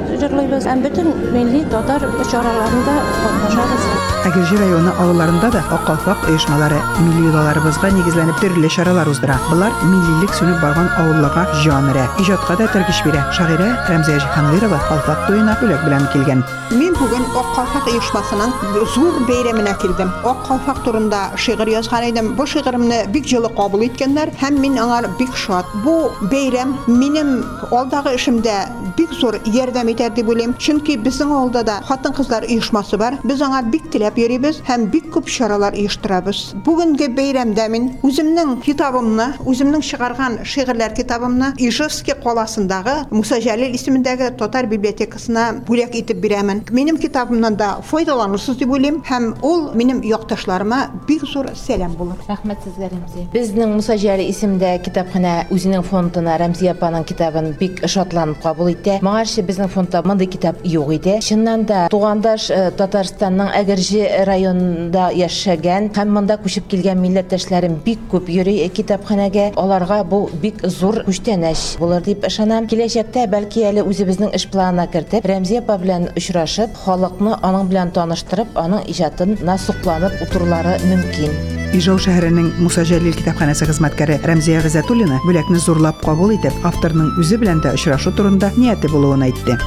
композиторларын 0.09 0.17
җырларын 0.17 0.19
җырлыйбыз. 0.21 0.67
Һәм 0.69 0.81
бөтен 0.85 1.07
милли 1.33 1.63
татар 1.69 2.01
чараларында 2.31 2.95
катнашабыз. 3.23 3.98
Әгерҗе 4.28 4.56
районы 4.56 4.92
авылларында 4.96 5.50
да 5.52 5.60
Ак 5.70 5.84
Калфак 5.84 6.22
оешмалары 6.30 6.78
милли 6.98 7.26
йолаларыбызга 7.26 7.90
нигезләнеп 7.92 8.38
төрле 8.40 8.68
чаралар 8.72 9.08
уздыра. 9.08 9.36
Булар 9.50 9.72
миллилек 9.84 10.32
сүнеп 10.32 10.62
барган 10.62 10.88
авылларга 10.96 11.44
җан 11.60 11.90
өрә. 11.92 12.06
Иҗатка 12.22 12.56
да 12.56 12.68
тәргиш 12.72 13.02
бирә. 13.04 13.20
Шагыйрә 13.36 13.68
Рәмзия 13.90 14.22
Җиһанлырова 14.24 14.78
Калфак 14.88 15.26
туена 15.26 15.56
бүләк 15.60 15.84
белән 15.84 16.08
килгән. 16.14 16.44
Мин 16.72 16.96
бүген 16.96 17.26
Ак 17.36 17.50
Калфак 17.58 17.90
оешмасының 17.92 18.54
зур 18.94 19.20
бәйрәменә 19.28 19.76
килдем. 19.82 20.08
Ак 20.24 20.40
Калфак 20.48 20.80
турында 20.84 21.20
шигырь 21.36 21.74
язган 21.74 22.08
идем. 22.08 22.32
Бу 22.34 22.46
шигыремне 22.46 23.04
бик 23.12 23.28
җылы 23.28 23.52
кабул 23.52 23.84
иткәннәр 23.84 24.32
һәм 24.40 24.58
мин 24.58 24.80
аңар 24.80 25.10
бик 25.18 25.36
шат. 25.36 25.68
Бу 25.84 26.08
бәйрәм 26.32 26.78
минем 26.86 27.44
алдагы 27.70 28.16
эшемдә 28.16 28.56
бик 28.96 29.12
зур 29.12 29.36
ярдәм 29.44 29.92
итәр 29.92 30.14
дип 30.16 30.28
уйлыйм. 30.28 30.56
Чөнки 30.56 30.96
безнең 30.96 31.36
авылда 31.36 31.62
да 31.62 31.80
хатын-кызлар 31.88 32.48
оешмасы 32.48 32.96
бар. 32.96 33.18
Без 33.24 33.42
аңа 33.42 33.62
бик 33.68 33.90
теләп 33.92 34.14
беребез 34.19 34.59
һәм 34.67 34.89
бик 34.91 35.07
күп 35.13 35.29
чаралар 35.31 35.77
оештырабыз. 35.79 36.43
Бүгенге 36.65 37.07
бәйрәмдә 37.15 37.67
мин 37.71 37.89
үземнең 38.03 38.57
китабымны, 38.65 39.31
үземнең 39.47 39.83
чыгарган 39.85 40.39
шигырьләр 40.43 40.95
китабымны 40.97 41.53
Ижевск 41.57 42.11
каласындагы 42.23 42.95
Муса 43.11 43.39
Җәлил 43.39 43.75
исемендәге 43.77 44.31
Татар 44.39 44.67
библиотекасына 44.69 45.63
бүләк 45.67 45.95
итеп 45.99 46.19
бирәмен. 46.23 46.63
Минем 46.71 46.97
китабымнан 46.99 47.55
да 47.59 47.69
файдаланырсыз 47.89 48.57
дип 48.59 48.71
уйлыйм 48.73 49.01
һәм 49.07 49.29
ул 49.45 49.69
минем 49.77 50.01
якташларыма 50.03 50.79
бик 51.07 51.25
зур 51.29 51.49
сәлам 51.55 51.95
булыр. 51.99 52.19
Рәхмәт 52.27 52.65
сезгә 52.65 52.89
Рәмзи. 52.91 53.27
Безнең 53.33 53.75
Муса 53.77 53.95
Җәли 53.99 54.27
исемдә 54.33 54.73
китапханә 54.85 55.35
үзенең 55.53 55.85
фондына 55.87 56.37
Рәмзи 56.41 56.71
апаның 56.73 57.05
китабын 57.09 57.51
бик 57.59 57.83
шатланып 57.87 58.41
кабул 58.43 58.71
итә. 58.73 58.99
Моңарчы 59.05 59.45
безнең 59.47 59.71
фондта 59.73 60.01
мондый 60.05 60.27
китап 60.31 60.59
юк 60.63 60.91
иде. 60.95 61.19
Чыннан 61.25 61.65
да 61.69 61.87
тугандаш 61.91 62.49
э, 62.51 62.69
Татарстанның 62.79 63.51
Әгерҗе 63.59 63.98
районында 64.27 65.09
яшәгән 65.17 65.89
һәм 65.95 66.15
монда 66.15 66.39
күчеп 66.43 66.69
килгән 66.71 66.99
милләттәшләрем 67.03 67.79
бик 67.85 68.01
күп 68.11 68.29
йөри 68.31 68.55
китапханәгә. 68.75 69.51
Аларга 69.59 70.01
бу 70.03 70.21
бик 70.41 70.61
зур 70.63 71.01
күчтәнәч 71.07 71.77
булыр 71.81 72.03
дип 72.05 72.25
ышанам. 72.29 72.67
Киләчәктә 72.71 73.27
бәлки 73.31 73.65
әле 73.69 73.83
үзебезнең 73.83 74.33
эш 74.37 74.47
планына 74.51 74.87
кертеп, 74.91 75.27
Рәмзи 75.29 75.61
апа 75.61 75.77
белән 75.81 76.09
очрашып, 76.15 76.75
халыкны 76.85 77.37
аның 77.41 77.69
белән 77.71 77.93
таныштырып, 77.95 78.57
аның 78.59 78.85
иҗатын 78.91 79.37
насукланып 79.45 80.21
утырулары 80.25 80.79
мөмкин. 80.89 81.57
Ижау 81.77 81.99
шәһәренең 82.01 82.47
Муса 82.63 82.81
Җәлил 82.87 83.13
китапханәсе 83.13 83.67
хезмәткәре 83.69 84.17
Рәмзия 84.25 84.63
Гыйззәтуллина 84.65 85.21
бүләкне 85.27 85.61
зурлап 85.61 86.01
кабул 86.01 86.33
итеп, 86.33 86.57
авторның 86.65 87.13
үзе 87.21 87.37
белән 87.37 87.61
дә 87.61 87.75
очрашу 87.77 88.15
турында 88.17 88.49
нияте 88.57 88.89
булуын 88.89 89.29
әйтте. 89.29 89.59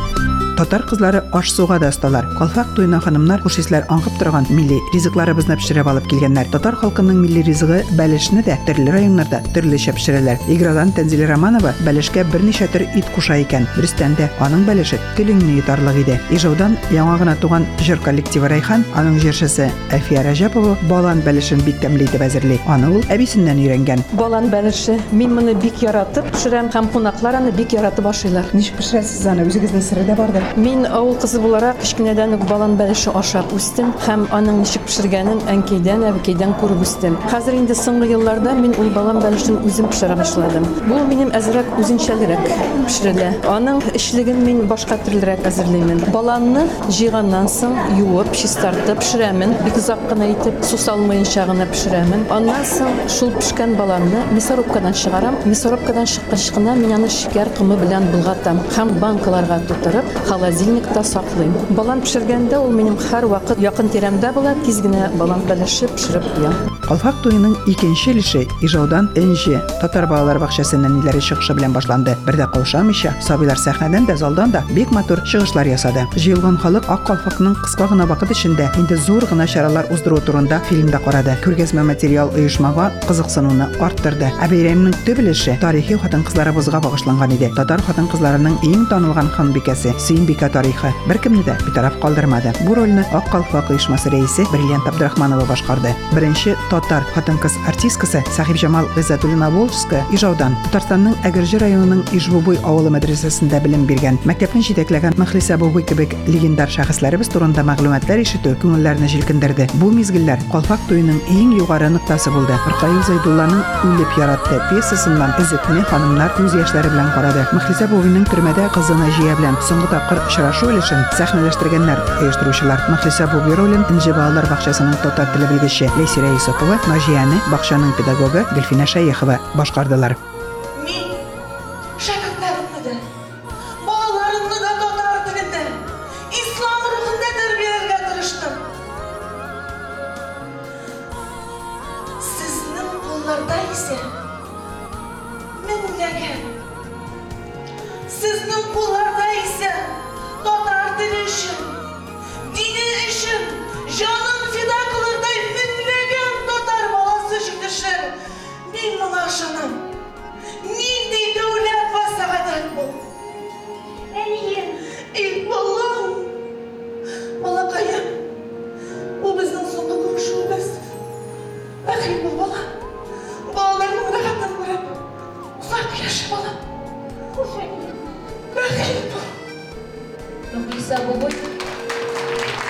Татар 0.56 0.82
кызлары 0.86 1.22
аш 1.32 1.50
суга 1.52 1.78
да 1.78 1.88
осталар. 1.88 2.26
Калфак 2.38 2.74
туена 2.76 3.00
ханымнар 3.00 3.42
хушисләр 3.42 3.86
аңкып 3.88 4.18
торган 4.18 4.46
милли 4.50 4.78
ризыкларыбызны 4.94 5.56
пешереп 5.56 5.88
алып 5.88 6.06
килгәннәр. 6.10 6.50
Татар 6.52 6.76
халкының 6.80 7.18
милли 7.22 7.42
ризыгы 7.46 7.82
бәлешне 7.98 8.42
дә 8.46 8.58
төрле 8.66 8.92
районнарда 8.92 9.42
төрлечә 9.54 9.94
пешерәләр. 9.96 10.38
Иградан 10.52 10.92
Тәнзилә 10.96 11.30
Романова 11.32 11.74
бәлешкә 11.86 12.24
берничә 12.32 12.68
төр 12.72 12.86
ит 12.94 13.08
куша 13.14 13.38
икән. 13.42 13.66
Дөрестән 13.76 14.16
аның 14.42 14.64
бәлеше 14.66 14.98
телеңне 15.16 15.58
йотарлык 15.58 15.98
иде. 16.02 16.18
Ижаудан 16.30 16.76
яңа 16.92 17.16
гына 17.18 17.36
туган 17.40 17.66
җыр 17.80 18.00
коллективы 18.04 18.48
Райхан, 18.48 18.84
аның 18.94 19.18
җырчысы 19.22 19.70
Әфия 19.90 20.22
Рәҗәпова 20.26 20.76
балан 20.88 21.22
бәлешен 21.24 21.62
бик 21.66 21.80
тәмле 21.80 22.04
итеп 22.04 22.22
әзерли. 22.26 22.58
Аны 22.66 22.90
ул 22.98 23.04
әбисеннән 23.08 23.60
өйрәнгән. 23.62 24.04
Балан 24.18 24.50
бәлеше. 24.52 24.98
Мин 25.12 25.34
моны 25.36 25.54
бик 25.54 25.82
яратып 25.82 26.28
пешерәм 26.34 26.70
һәм 26.74 26.90
кунаклар 26.92 27.40
аны 27.40 27.52
бик 27.56 27.72
яратып 27.72 28.10
ашыйлар. 28.12 28.50
Ничек 28.52 28.80
пешерәсез 28.82 29.26
аны? 29.26 29.46
Үзегезнең 29.48 29.82
сыры 29.82 30.06
да 30.08 30.18
бардыр. 30.18 30.41
Мин 30.56 30.86
авыл 30.86 31.16
кызы 31.22 31.40
буларак 31.42 31.80
кичкенәдән 31.82 32.36
үк 32.36 32.46
балан 32.48 32.76
бәлеше 32.78 33.12
ашап 33.18 33.52
үстем 33.56 33.92
һәм 34.06 34.26
аның 34.34 34.62
ничек 34.62 34.86
пешергәнен 34.88 35.40
әнкәйдән, 35.52 36.04
әбекәйдән 36.10 36.54
күреп 36.60 36.82
үстем. 36.84 37.16
Хәзер 37.32 37.56
инде 37.58 37.76
соңгы 37.78 38.08
елларда 38.12 38.54
мин 38.58 38.74
ул 38.80 38.90
балан 38.94 39.20
бәлешен 39.22 39.60
үзем 39.66 39.88
пешерә 39.92 40.16
башладым. 40.20 40.66
Бу 40.88 41.00
минем 41.08 41.32
әзрәк 41.36 41.68
үзенчәлерәк 41.80 42.44
пешерелә. 42.86 43.30
Аның 43.52 43.82
эшлеген 43.98 44.42
мин 44.46 44.64
башка 44.70 44.98
төрлерәк 45.06 45.46
әзерләймен. 45.50 46.02
Баланны 46.14 46.66
җыйганнан 46.88 47.48
соң 47.52 47.76
юып, 47.98 48.32
чистартып 48.36 49.00
пешерәмен. 49.02 49.54
Бик 49.64 49.78
озак 49.80 50.02
кына 50.10 50.28
итеп 50.32 50.62
су 50.66 50.78
салмаенча 50.80 51.46
гына 51.48 51.66
пешерәмен. 51.72 52.26
Аннан 52.34 52.64
соң 52.68 52.92
шул 53.12 53.32
пешкән 53.38 53.76
баланны 53.78 54.24
мясорубкадан 54.32 54.94
чыгарам. 54.94 55.38
Мясорубкадан 55.44 56.06
чыккач 56.06 56.50
кына 56.54 56.76
мин 56.78 56.94
аны 56.98 57.10
шикәр 57.12 57.50
комы 57.58 57.76
белән 57.80 58.08
булгатам 58.12 58.60
һәм 58.76 58.94
банкаларга 59.02 59.60
тутырып, 59.68 60.08
холодильникта 60.32 61.02
саклыйм. 61.04 61.52
Балан 61.76 62.00
пешергәндә 62.00 62.56
ул 62.56 62.72
минем 62.72 62.96
һәр 62.96 63.26
вакыт 63.28 63.60
якын 63.60 63.90
тирәмдә 63.92 64.32
була, 64.32 64.54
тиз 64.64 64.80
генә 64.80 65.10
балан 65.20 65.44
бәлеше 65.48 65.88
пешереп 65.92 66.24
куям. 66.34 66.54
Калфак 66.86 67.20
туеның 67.24 67.52
икенче 67.68 68.14
өлеше 68.14 68.46
Ижаудан 68.64 69.10
Энҗе 69.16 69.60
татар 69.82 70.06
балалар 70.08 70.40
бакчасының 70.40 70.96
ниләре 70.98 71.20
чыгышы 71.20 71.54
белән 71.58 71.74
башланды. 71.76 72.16
Бердә 72.26 72.48
каушамыйча, 72.54 73.12
сабыйлар 73.20 73.60
сәхнәдән 73.60 74.08
дә 74.08 74.16
залдан 74.16 74.54
да 74.54 74.64
бик 74.72 74.90
матур 74.90 75.20
чыгышлар 75.28 75.68
ясады. 75.68 76.06
Җыелган 76.16 76.56
халык 76.62 76.88
Ак 76.92 77.04
калфакның 77.10 77.58
кыска 77.60 77.86
гына 77.92 78.06
вакыт 78.08 78.32
эчендә 78.32 78.70
инде 78.80 78.96
зур 78.96 79.24
гына 79.28 79.46
чаралар 79.46 79.86
уздыру 79.92 80.20
турында 80.20 80.60
фильмда 80.68 80.98
карады. 81.04 81.36
Күргәзмә 81.44 81.84
материал 81.84 82.32
оешмага 82.34 82.90
кызыксынуны 83.06 83.68
арттырды. 83.80 84.32
Ә 84.40 84.48
бәйрәмнең 84.48 84.96
төп 85.06 85.22
тарихи 85.60 85.94
хатын-кызларыбызга 86.02 86.80
багышланган 86.82 87.36
иде. 87.36 87.52
Татар 87.56 87.80
хатын-кызларының 87.86 88.58
иң 88.66 88.86
танылган 88.90 89.30
ханбикәсе 89.36 89.94
Сөембикә 90.22 90.52
тарихы 90.54 90.92
беркемне 91.08 91.42
дә 91.42 91.56
битараф 91.66 91.96
калдырмады. 91.98 92.52
Бу 92.62 92.76
рольне 92.76 93.02
Ак 93.12 93.28
калфак 93.30 93.70
оешмасы 93.72 94.08
рәисе 94.12 94.44
Бриллиант 94.52 94.86
Абдрахманова 94.86 95.44
башкарды. 95.46 95.90
Беренче 96.12 96.54
татар 96.70 97.02
хатын-кыз 97.14 97.56
артисткасы 97.66 98.22
Сахиб 98.30 98.56
Жамал 98.56 98.86
Гыйззатуллина 98.94 99.50
Волжская 99.50 100.04
Ижаудан 100.12 100.54
Татарстанның 100.68 101.16
Әгерҗе 101.26 101.58
районының 101.58 102.04
Ижбубуй 102.14 102.60
авылы 102.62 102.92
мәдрәсәсендә 102.94 103.58
белем 103.64 103.82
биргән. 103.88 104.20
Мәктәпне 104.22 104.62
җитәкләгән 104.62 105.18
Мөхлисә 105.18 105.58
Бубуй 105.58 105.82
кебек 105.82 106.14
легендар 106.28 106.70
шәхесләребез 106.70 107.32
турында 107.34 107.66
мәгълүматлар 107.66 108.22
ишетү 108.22 108.54
күңелләрне 108.62 109.10
җилкендерде. 109.10 109.66
Бу 109.82 109.90
мизгелләр 109.90 110.38
Калфак 110.52 110.86
туеның 110.86 111.18
иң 111.34 111.56
югары 111.58 111.90
ноктасы 111.90 112.30
булды. 112.30 112.54
Ркаил 112.76 113.02
Зайдулланың 113.08 113.64
Үлеп 113.90 114.18
яратты 114.20 114.60
пьесасыннан 114.70 115.34
Изетне 115.42 115.82
ханымнар 115.90 116.36
күз 116.38 116.54
яшьләре 116.60 116.92
белән 116.92 117.10
карады. 117.16 117.46
Мөхлисә 117.56 117.88
Бубуйның 117.90 118.28
төрмәдә 118.30 118.68
кызы 118.76 118.94
Наҗия 118.98 119.36
белән 119.40 119.56
соңгы 119.66 119.88
тапкыр 119.92 120.11
очрашу 120.24 120.68
өлешен 120.72 121.04
сәхнәләштергәннәр 121.18 122.02
оештыручылар. 122.22 122.82
Мөхлисә 122.92 123.28
Бубуй 123.32 123.56
ролен 123.58 123.86
Инҗе 123.92 124.12
балалар 124.16 124.48
бакчасының 124.50 124.98
татар 125.04 125.30
теле 125.34 125.48
белгече 125.52 125.90
Ләйсирә 125.98 126.34
Исапова, 126.36 126.80
Наҗияне 126.90 127.40
бакчаның 127.52 127.96
педагогы 128.00 128.46
Гөлфинә 128.56 128.88
Шәйехова 128.96 129.40
башкардылар. 129.54 130.16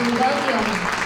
Cuidado, 0.02 1.01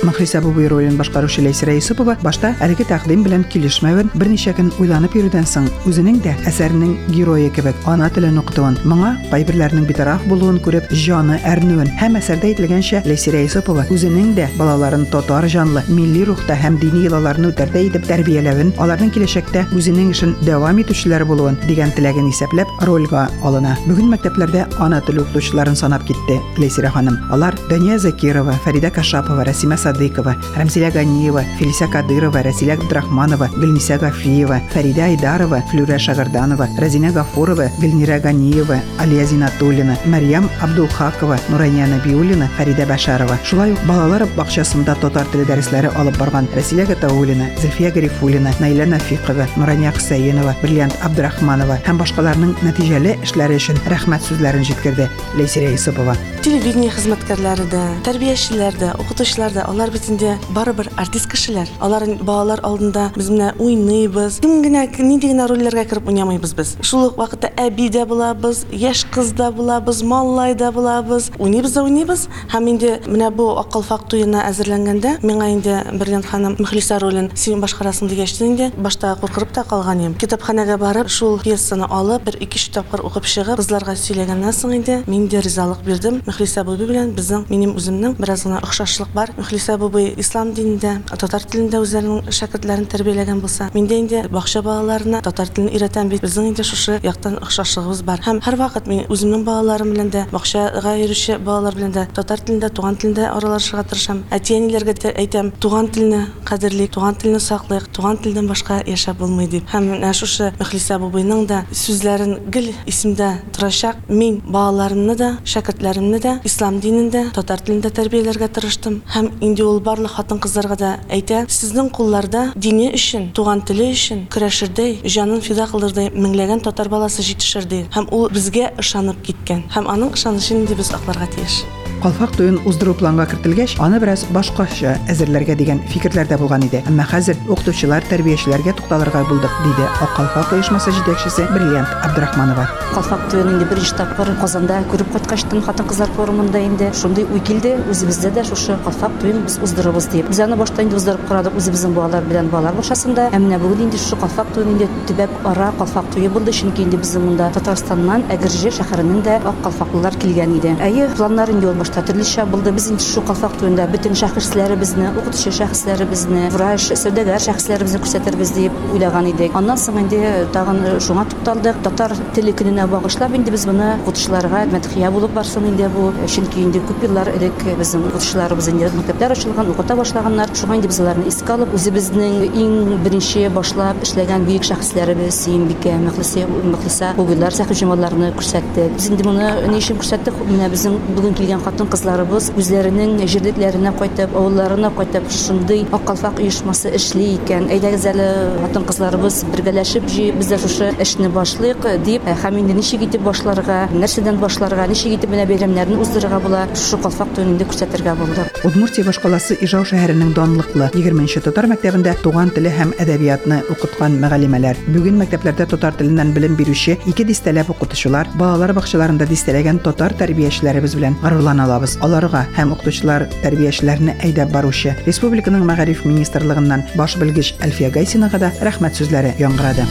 Мөхлисә 0.06 0.40
Бубуй 0.42 0.68
ролен 0.68 0.96
башкаручы 0.96 1.42
Ләйсирә 1.42 1.76
Исупова 1.78 2.16
башта 2.22 2.54
әлеге 2.60 2.84
тәкъдим 2.84 3.22
белән 3.24 3.44
килешмәвен 3.48 4.10
берничә 4.14 4.52
көн 4.54 4.70
уйланып 4.78 5.14
йөрүдән 5.16 5.46
соң 5.48 5.68
үзенең 5.88 6.20
дә 6.22 6.34
әсәренең 6.46 6.96
герое 7.10 7.50
кебек 7.50 7.74
ана 7.86 8.10
телен 8.10 8.38
укытуын, 8.38 8.76
моңа 8.84 9.16
кайберләрнең 9.30 9.86
битараф 9.88 10.22
булуын 10.28 10.60
күреп 10.62 10.90
җаны 10.92 11.38
әрнүен 11.48 11.90
һәм 11.98 12.18
әсәрдә 12.20 12.50
әйтелгәнчә 12.52 13.02
Ләйсирә 13.06 13.42
Исупова 13.48 13.86
үзенең 13.90 14.34
дә 14.36 14.50
балаларын 14.58 15.06
татар 15.10 15.48
җанлы, 15.48 15.82
милли 15.88 16.26
рухта 16.28 16.54
һәм 16.54 16.78
дини 16.78 17.06
йолаларны 17.06 17.50
үтәрдә 17.50 17.86
итеп 17.88 18.06
тәрбияләвен, 18.06 18.74
аларның 18.78 19.12
киләчәктә 19.16 19.66
үзенең 19.74 20.12
эшен 20.12 20.36
дәвам 20.44 20.80
итүчеләр 20.84 21.24
булуын 21.26 21.58
дигән 21.66 21.94
теләген 21.96 22.28
исәпләп 22.30 22.68
рольгә 22.86 23.26
алына. 23.42 23.76
Бүген 23.88 24.12
мәктәпләрдә 24.12 24.66
ана 24.78 25.00
теле 25.00 25.24
укытучыларын 25.24 25.76
санап 25.76 26.06
китте 26.06 26.38
Ләйсирә 26.60 26.92
ханым. 26.92 27.18
Алар 27.32 27.56
Дания 27.70 27.98
Закирова, 27.98 28.58
Фәрида 28.64 28.90
Кашапова, 28.90 29.46
Рәсимә 29.46 29.78
Шарикова, 29.91 30.35
Рамзиля 30.55 30.91
Ганиева, 30.91 31.43
Фелиса 31.57 31.87
Кадырова, 31.87 32.43
Расиля 32.43 32.73
Абдрахманова, 32.73 33.49
Гөлниса 33.55 33.97
Гафиева, 33.97 34.61
Фарида 34.73 35.05
Айдарова, 35.05 35.63
Флюра 35.71 35.97
Шагарданова, 35.97 36.67
Разина 36.77 37.11
Гафурова, 37.11 37.69
Гөлнира 37.79 38.19
Ганиева, 38.19 38.79
Алия 38.99 39.25
Зинатуллина, 39.25 39.97
Марьям 40.05 40.49
Абдулхакова, 40.61 41.37
Нурания 41.49 41.87
Набиуллина, 41.87 42.49
Фарида 42.57 42.85
Башарова. 42.85 43.37
Шулай 43.43 43.71
ук 43.73 43.79
балалар 43.87 44.27
бакчасында 44.35 44.95
татар 45.01 45.25
теле 45.31 45.45
дәресләре 45.45 45.91
алып 45.95 46.17
барган 46.17 46.47
Расиля 46.55 46.85
Гатауллина, 46.85 47.49
Зульфия 47.61 47.91
Гарифуллина, 47.91 48.53
Наиля 48.59 48.85
Нафиқова, 48.85 49.47
Нурания 49.57 49.91
Хусаинова, 49.91 50.55
Бриллиант 50.61 50.95
Абдрахманова 51.03 51.79
һәм 51.85 52.01
башкаларның 52.01 52.55
нәтиҗәле 52.63 53.17
эшләре 53.23 53.57
өчен 53.59 53.79
рәхмәт 53.87 54.23
сүзләрен 54.27 54.65
җиткерде 54.65 55.09
Лейсирә 55.37 55.73
Исупова. 55.75 56.15
телевидение 56.41 56.89
хезмәткәрләре 56.89 57.65
дә, 57.69 57.81
тәрбиячеләр 58.05 58.73
дә, 58.79 58.89
укытучылар 58.99 59.53
да, 59.53 59.65
алар 59.81 59.93
бит 59.93 60.09
инде 60.09 60.35
барыбер 60.53 60.91
артист 60.95 61.25
кешеләр. 61.31 61.69
Алар 61.81 62.03
балалар 62.21 62.59
алдында 62.61 63.07
без 63.15 63.31
менә 63.33 63.55
уйныйбыз. 63.57 64.37
Кем 64.43 64.59
генә 64.61 64.83
нинди 65.01 65.31
генә 65.31 65.47
рольләргә 65.49 65.87
кереп 65.89 66.09
уйнамыйбыз 66.11 66.53
без. 66.53 66.75
Шул 66.85 67.07
ук 67.07 67.17
вакытта 67.17 67.49
әби 67.57 67.87
дә 67.89 68.03
булабыз, 68.05 68.67
яшь 68.69 69.07
кыз 69.09 69.31
да 69.33 69.49
булабыз, 69.51 70.03
маллай 70.05 70.53
да 70.53 70.69
булабыз. 70.71 71.31
Уйныйбыз 71.39 71.73
да 71.73 71.83
уйныйбыз. 71.87 72.27
Һәм 72.53 72.69
инде 72.69 72.99
менә 73.07 73.31
бу 73.33 73.47
акылфак 73.57 74.05
туена 74.11 74.43
әзерләнгәндә 74.51 75.15
миңа 75.25 75.49
инде 75.55 75.79
Берлин 75.97 76.21
ханым 76.21 76.59
Мөхлисә 76.61 76.99
ролен 77.01 77.31
син 77.33 77.57
башкарасың 77.63 78.11
дигәч 78.11 78.37
башта 78.77 79.15
куркып 79.19 79.51
та 79.51 79.63
калган 79.63 79.99
идем. 79.99 80.13
Китапханәгә 80.13 80.77
барып, 80.77 81.09
шул 81.09 81.39
пьесаны 81.39 81.87
алып, 81.89 82.25
бер 82.29 82.37
ике 82.37 82.59
өч 82.61 82.69
тапкыр 82.69 83.01
укып 83.05 83.25
чыгып, 83.25 83.57
кызларга 83.57 83.95
сөйләгәннән 83.95 84.53
соң 84.53 84.75
инде 84.77 85.01
мин 85.07 85.27
дә 85.27 85.41
ризалык 85.41 85.81
бирдем. 85.85 86.21
Мөхлисә 86.27 86.63
бабый 86.67 86.87
белән 86.87 87.15
безнең 87.15 87.47
минем 87.49 87.75
үземнең 87.79 88.17
бераз 88.19 88.45
гына 88.45 88.59
охшашлык 88.61 89.09
бар. 89.15 89.31
Мөхлисә 89.71 89.79
бабый 89.79 90.13
ислам 90.19 90.51
динендә, 90.51 90.99
татар 91.07 91.45
телендә 91.47 91.79
үзләренең 91.79 92.31
шәкертләрен 92.33 92.87
тәрбияләгән 92.91 93.39
булса, 93.39 93.69
миндә 93.71 93.95
инде 94.01 94.23
бакча 94.27 94.59
балаларына 94.61 95.21
татар 95.23 95.47
телен 95.47 95.69
өйрәтәм 95.71 96.09
бит. 96.11 96.21
Безнең 96.21 96.49
инде 96.49 96.63
шушы 96.67 96.97
яктан 97.03 97.37
охшашлыгыбыз 97.39 98.01
бар. 98.03 98.19
Һәм 98.25 98.41
һәрвакыт 98.43 98.89
мин 98.91 99.05
үземнең 99.07 99.45
балаларым 99.47 99.93
белән 99.93 100.09
дә, 100.11 100.25
бакчага 100.31 100.95
йөрүче 100.99 101.37
балалар 101.39 101.77
белән 101.77 101.93
дә 101.95 102.03
татар 102.11 102.43
телендә, 102.43 102.69
туган 102.75 102.97
телендә 102.99 103.29
аралашырга 103.31 103.85
тырышам. 103.87 104.25
Әтиәниләргә 104.31 104.97
дә 105.05 105.13
әйтәм, 105.15 105.53
туган 105.55 105.87
телне 105.87 106.25
кадерлик, 106.43 106.91
туган 106.91 107.15
телне 107.15 107.39
саклыйк, 107.39 107.87
туган 107.95 108.19
телдән 108.19 108.51
башка 108.51 108.81
яшәп 108.85 109.23
булмый 109.23 109.47
дип. 109.47 109.71
Һәм 109.71 109.87
менә 109.93 110.11
шушы 110.11 110.51
Мөхлисә 110.59 110.99
бабыйның 110.99 111.47
да 111.47 111.63
сүзләрен 111.71 112.51
гел 112.51 112.73
исемдә 112.85 113.31
торачак. 113.55 114.03
Мин 114.09 114.41
балаларымны 114.43 115.15
да, 115.15 115.31
шәкертләремне 115.45 116.19
дә 116.19 116.37
ислам 116.43 116.81
динендә, 116.83 117.29
татар 117.35 117.61
телендә 117.61 117.93
тәрбияләргә 117.93 118.49
тырыштым. 118.51 119.01
Һәм 119.13 119.31
инде 119.41 119.60
ул 119.65 119.79
барлык 119.83 120.13
хатын-кызларга 120.15 120.77
да 120.79 120.91
әйтә, 121.09 121.43
сезнең 121.51 121.91
кулларда 121.95 122.51
дине 122.55 122.91
өчен, 122.95 123.29
туган 123.35 123.61
теле 123.65 123.91
өчен 123.95 124.25
көрәшердәй, 124.33 125.01
җанын 125.05 125.43
фида 125.45 125.67
кылырдай 125.71 126.13
меңләгән 126.15 126.63
татар 126.65 126.89
баласы 126.93 127.25
җитешерде. 127.25 127.85
Һәм 127.95 128.09
ул 128.15 128.29
безгә 128.33 128.73
ышанып 128.81 129.21
киткән. 129.25 129.67
Һәм 129.75 129.91
аның 129.91 130.15
ышанычын 130.17 130.63
инде 130.63 130.79
без 130.79 130.93
акларга 130.95 131.29
тиеш. 131.35 131.63
Калфак 132.01 132.31
туен 132.35 132.57
уздыру 132.65 132.95
планга 132.97 133.27
кертелгәч, 133.29 133.75
аны 133.77 133.99
бераз 134.01 134.23
башкача 134.33 134.95
әзерләргә 135.11 135.53
дигән 135.53 135.83
фикерләр 135.85 136.25
дә 136.25 136.39
булган 136.41 136.63
иде. 136.65 136.79
Әмма 136.89 137.05
хәзер 137.05 137.37
укытучылар, 137.45 138.01
тәрбиячеләргә 138.09 138.73
тукталырга 138.79 139.21
булдык, 139.29 139.53
диде 139.61 139.85
Ак 140.01 140.15
Калфак 140.15 140.55
оешмасы 140.57 140.89
җитәкчесе 140.97 141.45
Бриллиант 141.53 141.93
Абдрахманова. 142.01 142.65
Калфак 142.95 143.27
туен 143.29 143.51
инде 143.53 143.67
беренче 143.69 143.93
тапкыр 143.99 144.33
Казанда 144.41 144.79
күреп 144.89 145.11
кайткачтын 145.13 145.61
хатын-кызлар 145.61 146.09
форумында 146.15 146.59
инде 146.65 146.89
шундый 146.97 147.27
уй 147.29 147.39
килде, 147.39 147.75
үзебездә 147.91 148.33
дә 148.33 148.47
шушы 148.49 148.79
Калфак 148.83 149.19
туен 149.21 149.45
без 149.45 149.59
уздырырбыз 149.61 150.09
дип. 150.09 150.27
Без 150.27 150.39
аны 150.41 150.57
башта 150.57 150.81
инде 150.81 150.97
уздырып 150.97 151.27
карадык 151.29 151.53
үзебезнең 151.61 151.93
балалар 151.93 152.25
белән 152.25 152.49
балалар 152.49 152.73
бакчасында. 152.81 153.29
Ә 153.29 153.37
менә 153.37 153.61
бүген 153.61 153.85
инде 153.85 154.01
шушы 154.01 154.17
Калфак 154.25 154.49
туен 154.55 154.73
инде 154.73 154.89
төбәк 155.07 155.29
ара 155.45 155.69
Калфак 155.77 156.09
туе 156.15 156.33
булды, 156.33 156.51
чөнки 156.51 156.81
инде 156.83 156.97
безнең 156.97 157.29
монда 157.29 157.51
Татарстаннан 157.53 158.25
Әгерҗе 158.33 158.73
шәһәреннән 158.81 159.23
дә 159.23 159.37
ак 159.45 159.63
калфаклылар 159.63 160.17
килгән 160.19 160.57
иде. 160.57 160.75
Әйе, 160.81 161.07
планнар 161.15 161.49
инде 161.53 161.67
ул 161.69 161.75
башта 161.91 162.01
төрлечә 162.07 162.45
булды. 162.45 162.71
Без 162.71 162.89
инде 162.89 163.03
шу 163.03 163.21
Калфак 163.21 163.57
туенда 163.59 163.85
бөтен 163.87 164.15
шәхесләребезне, 164.15 165.11
укытучы 165.11 165.51
шәхесләребезне, 165.51 166.49
врач, 166.51 166.91
сәүдәгәр 166.95 167.41
шәхесләребезне 167.43 167.99
күрсәтербез 167.99 168.53
дип 168.55 168.71
уйлаган 168.93 169.27
идек. 169.31 169.55
Аннан 169.55 169.77
соң 169.77 169.99
инде 170.03 170.47
тагын 170.53 170.99
шуңа 171.03 171.25
тукталдык. 171.29 171.81
Татар 171.83 172.15
теле 172.35 172.53
көненә 172.53 172.87
багышлап 172.87 173.35
инде 173.35 173.51
без 173.51 173.65
моны 173.65 173.97
укытучыларга 174.05 174.65
мәдхия 174.71 175.11
булып 175.11 175.33
барсын 175.35 175.67
инде 175.67 175.89
бу. 175.89 176.11
Чөнки 176.27 176.63
инде 176.63 176.79
күп 176.79 177.03
еллар 177.03 177.31
элек 177.35 177.59
безнең 177.79 178.07
укытучыларыбыз 178.07 178.71
инде 178.71 178.91
мәктәпләр 178.95 179.35
ачылган, 179.35 179.71
укыта 179.73 179.95
башлаганнар. 179.99 180.55
Шуңа 180.55 180.79
инде 180.79 180.87
без 180.87 181.01
аларны 181.03 181.27
искә 181.27 181.57
алып, 181.57 181.75
үзебезнең 181.75 182.55
иң 182.55 183.03
беренче 183.03 183.49
башлап 183.51 183.99
эшләгән 184.05 184.47
бөек 184.47 184.67
шәхесләребез, 184.69 185.41
Симбикә, 185.41 185.97
Мөхлисә, 186.05 186.45
Мөхлисә, 186.47 187.13
Угыллар 187.19 187.55
сәхи 187.55 187.75
җамаларны 187.81 188.31
күрсәттек. 188.37 188.93
Без 188.95 189.09
инде 189.09 189.25
моны 189.25 189.47
ни 189.67 189.79
өчен 189.81 189.97
күрсәттек? 190.01 190.37
Менә 190.47 190.69
безнең 190.71 190.99
бүген 191.15 191.33
килгән 191.37 191.63
хатын-кызларыбыз 191.81 192.51
үзләренең 192.59 193.15
җирлекләренә 193.25 193.91
кайтып, 193.97 194.33
авылларына 194.37 194.91
кайтып, 194.93 195.25
шундый 195.33 195.85
ак 195.91 196.03
калфак 196.05 196.39
оешмасы 196.39 196.91
эшли 196.93 197.35
икән. 197.37 197.69
Әйдәгез 197.73 198.05
әле 198.11 198.27
хатын-кызларыбыз 198.61 199.41
бергәләшеп 199.49 200.05
җыеп, 200.11 200.37
без 200.37 200.51
дә 200.51 200.59
шушы 200.61 200.91
эшне 201.01 201.29
башлыйк 201.33 201.87
дип, 202.05 202.27
һәм 202.43 202.59
инде 202.61 202.75
ничек 202.77 203.05
итеп 203.07 203.25
башларга, 203.25 203.87
нәрсәдән 203.95 204.37
башларга, 204.41 204.85
ничек 204.91 205.17
итеп 205.17 205.33
менә 205.33 205.47
бәйрәмнәрне 205.49 205.97
уздырырга 206.01 206.39
була, 206.43 206.67
шушы 206.75 207.01
калфак 207.01 207.33
туен 207.35 207.55
инде 207.55 207.65
күрсәтергә 207.65 208.15
булдык. 208.19 208.61
Удмуртия 208.67 209.05
башкаласы 209.07 209.57
Ижау 209.61 209.87
шәһәренең 209.87 210.35
данлыклы 210.37 210.91
20нче 210.93 211.41
татар 211.41 211.69
мәктәбендә 211.71 212.13
туган 212.21 212.53
теле 212.53 212.69
һәм 212.75 212.93
әдәбиятны 213.01 213.63
укыткан 213.73 214.19
мөгаллимәләр. 214.21 214.77
Бүген 214.91 215.17
мәктәпләрдә 215.23 215.69
татар 215.73 215.97
теленнән 215.97 216.33
белем 216.35 216.55
бирүче 216.59 216.97
ике 217.09 217.25
дистәләп 217.25 217.71
укытучылар, 217.73 218.29
балалар 218.37 218.75
бакчаларында 218.77 219.25
дистәләгән 219.29 219.81
татар 219.81 220.13
тәрбиячеләребез 220.19 220.95
белән 220.99 221.17
горурлана 221.23 221.70
алабыз. 221.70 221.94
Аларга 222.02 222.42
һәм 222.58 222.74
укытучылар 222.74 223.28
тәрбиячеләрне 223.44 224.18
әйдәп 224.26 224.50
баручы 224.50 224.96
республиканың 225.06 225.62
мәгариф 225.70 226.04
министрлыгыннан 226.04 226.82
баш 226.98 227.14
белгеч 227.22 227.54
Әлфия 227.62 227.94
Гайсинага 227.94 228.42
да 228.42 228.52
рәхмәт 228.60 228.98
сүзләре 228.98 229.36
яңгырады. 229.38 229.86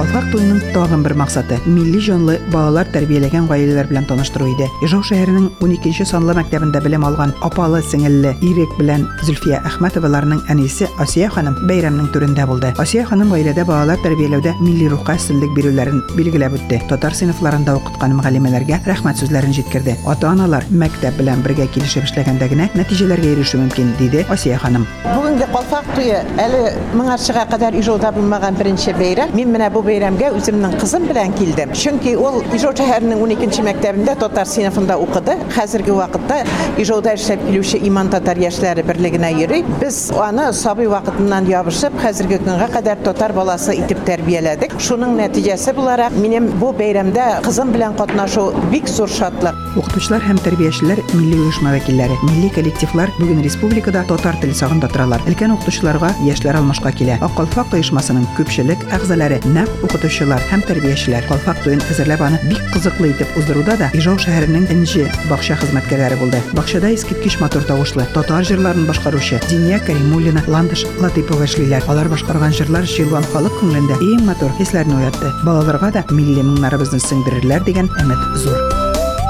Калфак 0.00 0.30
туенның 0.32 0.60
тагын 0.72 1.02
бер 1.04 1.12
максаты 1.20 1.58
милли 1.68 1.98
җанлы 2.00 2.38
балалар 2.48 2.88
тәрбияләгән 2.88 3.44
гаиләләр 3.50 3.90
белән 3.90 4.06
таныштыру 4.08 4.46
иде. 4.48 4.64
Ижау 4.80 5.02
шәһәренең 5.04 5.50
12нче 5.60 6.06
санлы 6.08 6.32
мәктәбендә 6.38 6.80
белем 6.80 7.04
алган 7.04 7.34
апалы 7.44 7.82
сеңелле 7.84 8.32
Ирек 8.40 8.72
белән 8.78 9.04
Зөлфия 9.26 9.58
Әхмәтоваларның 9.68 10.40
әнисе 10.54 10.88
Асия 11.04 11.28
ханым 11.28 11.58
бәйрәмнең 11.68 12.08
түрендә 12.14 12.46
булды. 12.48 12.70
Асия 12.80 13.04
ханым 13.04 13.34
гаиләдә 13.34 13.66
балалар 13.68 14.00
тәрбияләүдә 14.00 14.54
милли 14.62 14.88
рухка 14.88 15.18
өстенлек 15.20 15.52
бирүләрен 15.58 16.00
билгеләп 16.16 16.56
үтте. 16.56 16.80
Татар 16.88 17.12
сыйныфларында 17.20 17.76
укыткан 17.76 18.16
мөгаллимәләргә 18.16 18.80
рәхмәт 18.88 19.20
сүзләрен 19.20 19.52
җиткерде. 19.58 19.98
Ата-аналар 20.08 20.64
мәктәп 20.72 21.20
белән 21.20 21.44
бергә 21.44 21.68
килешеп 21.76 22.08
эшләгәндә 22.08 22.48
генә 22.54 22.70
нәтиҗәләргә 22.72 23.34
ирешү 23.34 23.60
мөмкин, 23.60 23.92
диде 24.00 24.24
Асия 24.32 24.56
ханым. 24.64 24.88
Бүгенге 25.04 25.50
Калфак 25.52 25.92
туе 25.92 26.24
әле 26.40 26.72
моңарчыга 26.96 27.44
кадәр 27.52 27.76
Ижауда 27.76 28.14
булмаган 28.16 28.56
беренче 28.56 28.94
бәйрәм. 28.96 29.34
Мин 29.36 29.52
менә 29.52 29.68
бәйрәмгә 29.89 30.31
үземнең 30.37 30.75
кызым 30.79 31.07
белән 31.09 31.33
килдем. 31.37 31.71
Чөнки 31.73 32.15
ул 32.17 32.41
Ижау 32.55 32.73
шәһәренең 32.77 33.21
12нче 33.23 33.63
мәктәбендә 33.65 34.15
татар 34.19 34.47
сыйныфында 34.49 34.97
укыды. 35.01 35.37
Хәзерге 35.55 35.93
вакытта 35.95 36.41
Ижауда 36.77 37.13
эшләп 37.15 37.43
килүче 37.47 37.79
Иман 37.87 38.09
татар 38.13 38.37
яшьләре 38.37 38.83
берлегенә 38.83 39.31
йөри. 39.35 39.63
Без 39.81 40.11
аны 40.11 40.51
сабый 40.53 40.87
вакытыннан 40.91 41.47
ябышып, 41.49 41.95
хәзерге 42.01 42.39
көнгә 42.43 42.69
кадәр 42.73 43.01
татар 43.05 43.33
баласы 43.33 43.75
итеп 43.79 44.03
тәрбияләдек. 44.07 44.75
Шуның 44.79 45.15
нәтиҗәсе 45.19 45.73
буларак 45.77 46.15
минем 46.19 46.51
бу 46.59 46.73
бәйрәмдә 46.75 47.41
кызым 47.45 47.71
белән 47.75 47.95
катнашу 47.97 48.51
бик 48.71 48.87
зур 48.89 49.09
шатлык. 49.09 49.55
Укытучылар 49.75 50.23
һәм 50.23 50.39
тәрбиячеләр 50.45 51.01
милли 51.13 51.39
оешма 51.47 51.73
вәкилләре, 51.75 52.15
милли 52.23 52.49
коллективлар 52.55 53.11
бүген 53.19 53.41
республикада 53.43 54.05
татар 54.07 54.37
теле 54.41 54.55
сагында 54.55 54.87
торалар. 54.91 55.23
Өлкән 55.27 55.55
укытучыларга 55.57 56.13
яшьләр 56.23 56.61
алмашка 56.61 56.93
килә. 56.95 57.17
Ак 57.25 57.35
Калфак 57.35 57.73
оешмасының 57.75 58.23
күпчелек 58.37 58.85
әгъзалары 58.95 59.41
нәкъ 59.45 59.78
укытучылар 59.84 60.42
һәм 60.50 60.64
тәрбиячеләр. 60.68 61.26
Калфак 61.28 61.62
туен 61.64 61.82
әзерләп 61.90 62.24
аны 62.26 62.40
бик 62.48 62.62
кызыклы 62.74 63.12
итеп 63.12 63.36
уздыруда 63.38 63.76
да 63.80 63.90
Ижау 63.96 64.18
шәһәренең 64.20 64.68
энҗе 64.74 65.06
бакча 65.30 65.56
хезмәткәрләре 65.60 66.18
булды. 66.20 66.42
Бакчада 66.56 66.92
искиткеч 66.94 67.38
матур 67.40 67.64
тавышлы 67.68 68.06
татар 68.14 68.44
җырларын 68.48 68.86
башкаручы 68.88 69.40
Диния 69.48 69.80
Каримуллина, 69.84 70.44
Ландыш 70.48 70.86
Латипова 70.98 71.46
эшлиләр. 71.48 71.86
Алар 71.88 72.08
башкарган 72.12 72.54
җырлар 72.56 72.88
җыелган 72.88 73.26
халык 73.32 73.56
күңелендә 73.60 74.00
иң 74.12 74.26
матур 74.28 74.52
хисләрне 74.58 74.96
уятты. 75.00 75.32
Балаларга 75.44 75.92
да 76.00 76.04
милли 76.10 76.44
моңнарыбызны 76.44 77.02
сеңдерерләр 77.02 77.66
дигән 77.68 77.92
өмет 78.02 78.38
зур. 78.44 78.79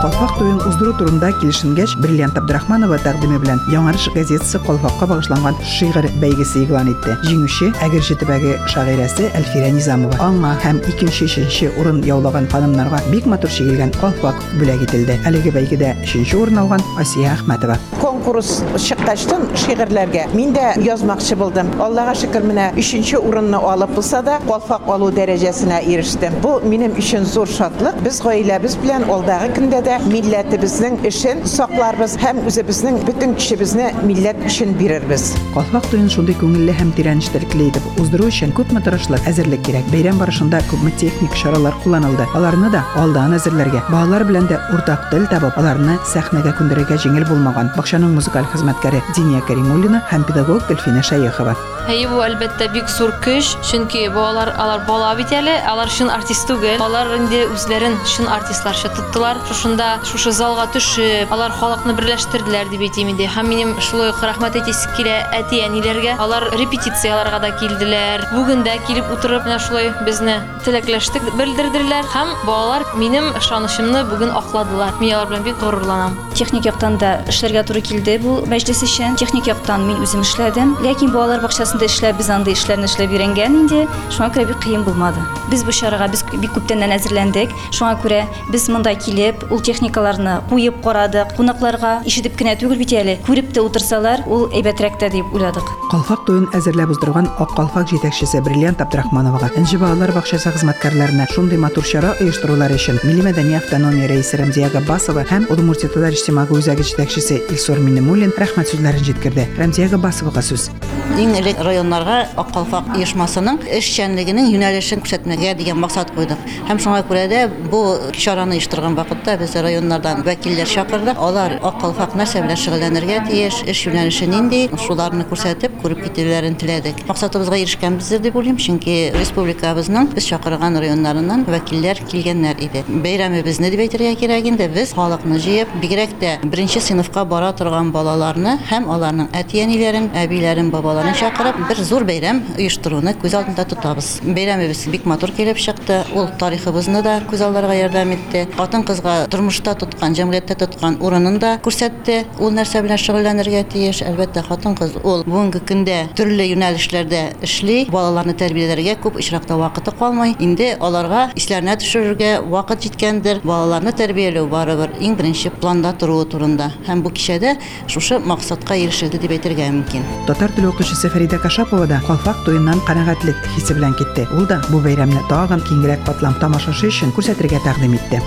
Калфак 0.00 0.38
туен 0.38 0.56
уздыру 0.64 0.94
турында 0.96 1.28
килешенгәч, 1.42 1.92
Бриллиант 2.00 2.38
Абдрахманова 2.40 2.96
тәкъдиме 3.04 3.36
белән 3.42 3.58
Яңарыш 3.68 4.06
газетасы 4.14 4.56
Калфакка 4.64 5.04
багышланган 5.10 5.58
шигырь 5.60 6.08
бәйгесе 6.22 6.62
игълан 6.62 6.88
итте. 6.88 7.18
Җиңүче 7.26 7.68
Әгерҗе 7.84 8.16
төбәге 8.22 8.54
шагыйрәсе 8.72 9.28
Әлфирә 9.36 9.68
Низамова. 9.76 10.16
Аңа 10.24 10.54
һәм 10.64 10.80
икенче, 10.88 11.26
өченче 11.28 11.68
урын 11.76 12.00
яулаган 12.08 12.48
ханымнарга 12.48 13.02
бик 13.10 13.28
матур 13.28 13.52
чигелгән 13.52 13.92
Калфак 14.00 14.40
бүләк 14.56 14.86
ителде. 14.86 15.18
Әлеге 15.28 15.52
бәйгедә 15.52 15.92
өченче 16.06 16.40
урын 16.40 16.62
алган 16.64 16.80
Асия 16.96 17.34
Әхмәтова. 17.34 17.76
Конкурс 18.00 18.62
чыккачтан 18.80 19.50
шигырьләргә 19.66 20.30
мин 20.32 20.56
дә 20.56 20.78
язмакчы 20.80 21.36
булдым. 21.36 21.74
Аллага 21.76 22.16
шөкер 22.16 22.48
менә 22.48 22.70
3нче 22.78 23.20
урынны 23.20 23.60
алып 23.60 23.92
булса 23.98 24.22
да, 24.24 24.40
калфак 24.48 24.88
алу 24.88 25.12
дәрәҗәсенә 25.12 25.84
ирештем. 25.92 26.40
Бу 26.40 26.56
минем 26.64 26.96
өчен 26.96 27.28
зур 27.28 27.48
шатлык. 27.48 28.00
Без 28.00 28.22
гаиләбез 28.24 28.80
белән 28.80 29.04
алдагы 29.10 29.52
көндә 29.58 29.82
дә 29.89 29.95
милләтебезнең 30.05 30.99
эшен 31.07 31.41
сакларбыз 31.49 32.15
һәм 32.21 32.41
үзебезнең 32.49 32.99
бөтен 33.07 33.35
көчебезне 33.37 33.91
милләт 34.05 34.39
өчен 34.45 34.73
бирербез. 34.79 35.33
Калфак 35.53 35.87
туен 35.91 36.09
шундый 36.09 36.35
күңелле 36.39 36.75
һәм 36.77 36.91
тирәнештәлекле 36.97 37.69
итеп 37.71 37.99
уздыру 38.01 38.29
өчен 38.29 38.53
күпме 38.57 38.81
тырышлык, 38.85 39.25
әзерлек 39.29 39.63
кирәк. 39.65 39.87
Бәйрәм 39.93 40.19
барышында 40.21 40.61
күпме 40.71 40.91
техник 41.01 41.33
чаралар 41.39 41.73
кулланылды. 41.83 42.27
Аларны 42.37 42.71
да 42.73 42.83
алдан 42.95 43.37
әзерләргә, 43.39 43.85
балалар 43.89 44.25
белән 44.29 44.49
дә 44.51 44.59
уртак 44.75 45.09
тел 45.11 45.27
табып, 45.31 45.57
аларны 45.57 45.97
сәхнәгә 46.13 46.55
күндерергә 46.59 46.99
җиңел 47.05 47.27
булмаган. 47.29 47.71
Бакчаның 47.77 48.15
музыкаль 48.17 48.49
хезмәткәре 48.53 49.01
Диния 49.15 49.41
Кәримуллина 49.47 50.03
һәм 50.11 50.27
педагог 50.29 50.67
Гөлфинә 50.69 51.03
Шәйехова. 51.05 51.55
Әйе, 51.85 52.07
бу 52.09 52.17
әлбәттә 52.25 52.71
бик 52.73 52.89
зур 52.89 53.11
көч, 53.21 53.51
чөнки 53.61 54.07
балалар 54.09 54.55
алар 54.57 54.87
бала 54.87 55.11
бит 55.19 55.29
әле, 55.29 55.53
алар 55.69 55.91
шын 55.93 56.09
артист 56.09 56.47
түгел. 56.49 56.81
Алар 56.81 57.11
инде 57.19 57.43
үзләрен 57.53 57.93
шын 58.09 58.25
артистларча 58.25 58.89
тоттылар. 58.95 59.37
Шушында, 59.45 59.78
шушы 60.04 60.32
залга 60.34 60.66
төшеп, 60.74 61.30
алар 61.32 61.52
халыкны 61.54 61.94
берләштерделәр 61.98 62.68
дип 62.70 62.82
әйтим 62.86 63.10
инде. 63.12 63.26
Һәм 63.30 63.48
минем 63.50 63.72
шулай 63.80 64.10
ук 64.12 64.20
рәхмәт 64.24 64.58
әйтәсе 64.60 64.90
килә 64.96 65.16
әти-әниләргә. 65.38 66.16
Алар 66.20 66.48
репетицияларга 66.58 67.40
да 67.42 67.50
килделәр. 67.60 68.26
Бүген 68.34 68.64
дә 68.66 68.76
килеп 68.86 69.10
утырып, 69.14 69.46
менә 69.48 69.58
шулай 69.62 69.90
безне 70.06 70.38
теләкләштек, 70.66 71.24
белдерделәр 71.38 72.08
һәм 72.12 72.34
балалар 72.46 72.84
минем 73.00 73.30
ышанычымны 73.38 74.04
бүген 74.10 74.34
акладылар. 74.36 74.96
Мин 75.00 75.14
алар 75.14 75.30
белән 75.32 75.46
бик 75.48 75.58
горурланам. 75.62 76.18
Техник 76.36 76.64
яктан 76.68 76.98
да 77.00 77.20
эшләргә 77.28 77.64
туры 77.68 77.80
килде 77.84 78.18
бу 78.20 78.40
мәҗлес 78.50 78.82
өчен. 78.86 79.16
Техник 79.20 79.48
яктан 79.50 79.86
мин 79.88 80.00
үзем 80.04 80.24
эшләдем. 80.24 80.76
Ләкин 80.84 81.12
балалар 81.12 81.42
бакчасында 81.44 81.88
эшләп, 81.88 82.18
без 82.20 82.30
анда 82.32 82.52
эшләрне 82.54 82.88
эшләп 82.88 83.12
йөргән 83.16 83.58
инде. 83.62 83.86
Шуңа 84.12 84.30
күрә 84.34 84.46
бик 84.52 84.62
кыен 84.64 84.84
булмады. 84.84 85.20
Без 85.50 85.64
бу 85.64 85.72
чарага 85.72 86.08
без 86.12 86.24
бик 86.32 86.52
күптәннән 86.56 86.94
әзерләндек. 86.96 87.52
Шуңа 87.76 87.96
күрә 88.00 88.22
без 88.52 88.68
монда 88.68 88.94
килеп, 88.94 89.44
ул 89.50 89.60
техникаларны 89.70 90.40
куеп 90.50 90.82
карадык. 90.84 91.36
Кунакларга 91.38 92.00
ишетеп 92.04 92.36
кенә 92.38 92.56
түгел 92.58 92.78
бит 92.80 92.92
әле, 92.98 93.16
күреп 93.26 93.52
тә 93.54 93.62
утырсалар, 93.62 94.24
ул 94.26 94.48
әйбәтрәк 94.50 94.98
тә 95.00 95.10
дип 95.14 95.30
уйладык. 95.34 95.66
Калфак 95.90 96.26
туен 96.26 96.48
әзерләп 96.54 96.92
уздырган 96.94 97.30
Ак 97.38 97.54
Калфак 97.56 97.88
җитәкчесе 97.90 98.42
Бриллиант 98.46 98.82
Абдрахмановага, 98.82 99.50
Энҗе 99.58 99.78
балалар 99.78 100.12
бакчасы 100.14 100.52
хезмәткәрләренә 100.54 101.26
шундый 101.34 101.58
матур 101.58 101.86
чара 101.86 102.12
оештырулар 102.20 102.74
өчен 102.74 103.00
Милли 103.02 103.24
мәдәни 103.26 103.56
автономия 103.58 104.06
рәисе 104.10 104.38
Рәмзия 104.40 104.70
Габбасова 104.70 105.24
һәм 105.30 105.48
Удмуртия 105.50 105.90
Татар 105.90 106.14
иҗтимагый 106.14 106.60
үзәге 106.60 106.86
җитәкчесе 106.86 107.40
Илсур 107.50 107.82
Минемуллин 107.82 108.34
рәхмәт 108.38 108.70
сүзләрен 108.70 109.04
җиткерде. 109.06 109.48
Рәмзия 109.58 109.90
Габбасовага 109.90 110.42
сүз. 110.46 110.70
Иң 111.18 111.34
элек 111.40 111.58
районнарга 111.58 112.20
Ак 112.38 112.52
Калфак 112.54 112.94
оешмасының 112.94 113.58
эшчәнлегенең 113.80 114.52
юнәлешен 114.54 115.02
күрсәтмәгә 115.02 115.56
дигән 115.58 115.80
максат 115.82 116.12
куйдык. 116.14 116.38
Һәм 116.70 116.78
шуңа 116.80 117.02
күрә 117.08 117.26
дә 117.28 117.40
бу 117.72 117.82
чараны 118.14 118.56
оештырган 118.60 118.94
вакытта 118.94 119.36
без 119.40 119.56
районнардан 119.59 120.23
вәкилләр 120.23 120.67
чакырдык. 120.67 121.17
Алар 121.17 121.59
Ак 121.63 121.79
Калфак 121.81 122.15
нәрсә 122.15 122.41
белән 122.43 122.59
шөгыльләнергә 122.59 123.21
тиеш, 123.29 123.61
эш 123.67 123.85
юнәлеше 123.87 124.27
нинди, 124.27 124.69
шуларны 124.77 125.25
күрсәтеп, 125.29 125.75
күреп 125.81 126.03
китүләрен 126.05 126.55
теләдек. 126.55 127.03
Максатыбызга 127.07 127.57
ирешкәнбездер 127.63 128.21
дип 128.23 128.35
уйлыйм, 128.35 128.57
чөнки 128.57 129.11
республикабызның 129.15 130.13
без 130.15 130.27
чакырган 130.29 130.79
районнарыннан 130.79 131.45
вәкилләр 131.49 132.01
килгәннәр 132.09 132.61
иде. 132.63 132.83
Бәйрәмебезне 132.87 133.71
дип 133.73 133.85
әйтергә 133.85 134.15
кирәк 134.19 134.49
инде, 134.51 134.67
без 134.69 134.93
халыкны 134.95 135.39
җыеп, 135.43 135.71
бигрәк 135.81 136.15
тә 136.21 136.37
беренче 136.43 136.81
сыйныфка 136.81 137.25
бара 137.25 137.51
торган 137.53 137.91
балаларны 137.91 138.57
һәм 138.69 138.89
аларның 138.91 139.31
әти-әниләрен, 139.35 140.11
әбиләрен, 140.15 140.71
бабаларын 140.73 141.15
чакырып, 141.19 141.59
бер 141.69 141.81
зур 141.83 142.05
бәйрәм 142.07 142.41
оештыруны 142.57 143.15
күз 143.21 143.35
алдында 143.37 143.65
тотабыз. 143.69 144.19
Бәйрәмебез 144.25 144.85
бик 144.91 145.05
матур 145.05 145.31
килеп 145.35 145.57
чыкты. 145.57 146.03
Ул 146.15 146.29
тарихыбызны 146.39 147.01
да 147.05 147.17
күз 147.29 147.43
алдарга 147.45 147.75
ярдәм 147.77 148.13
итте. 148.15 148.45
Хатын-кызга 148.57 149.27
тормышта 149.40 149.72
тоткан, 149.74 150.12
җәмгыятьтә 150.14 150.54
тоткан 150.60 150.98
урынын 151.00 151.38
да 151.40 151.54
күрсәтте. 151.64 152.26
Ул 152.40 152.52
нәрсә 152.52 152.82
белән 152.84 152.98
шөгыльләнергә 153.00 153.62
тиеш? 153.72 154.02
Әлбәттә, 154.04 154.42
хатын-кыз 154.44 154.98
ул 155.00 155.22
бүгенге 155.24 155.62
көндә 155.64 155.96
төрле 156.18 156.44
юнәлешләрдә 156.50 157.22
эшли, 157.46 157.86
балаларны 157.88 158.34
тәрбияләргә 158.36 158.98
күп 159.00 159.16
очракта 159.22 159.56
вакыты 159.56 159.94
калмый. 159.96 160.34
Инде 160.44 160.74
аларга 160.80 161.30
исләренә 161.40 161.78
төшерергә 161.80 162.32
вакыт 162.52 162.84
җиткәндер. 162.84 163.40
Балаларны 163.44 163.94
тәрбияләү 163.96 164.44
барыбер 164.52 164.92
иң 165.00 165.16
беренче 165.16 165.48
планда 165.50 165.94
торуы 165.96 166.26
турында. 166.28 166.68
Һәм 166.88 167.00
бу 167.00 167.14
кичәдә 167.16 167.56
шушы 167.88 168.20
максатка 168.20 168.76
ирешелде 168.76 169.18
дип 169.22 169.32
әйтергә 169.38 169.70
мөмкин. 169.72 170.04
Татар 170.28 170.52
теле 170.52 170.68
укытучысы 170.68 171.08
Фәрида 171.08 171.40
Кашапова 171.40 171.86
да 171.86 172.02
Калфак 172.06 172.44
туеннан 172.44 172.84
канәгатьлек 172.84 173.40
хисе 173.56 173.74
белән 173.78 173.96
китте. 173.96 174.28
Ул 174.36 174.44
да 174.50 174.60
бу 174.68 174.82
бәйрәмне 174.84 175.24
тагын 175.32 175.64
киңрәк 175.64 176.04
катлам 176.04 176.36
тамашашы 176.42 176.90
өчен 176.92 177.14
күрсәтергә 177.16 177.62
тәкъдим 177.64 177.96
итте. 177.96 178.20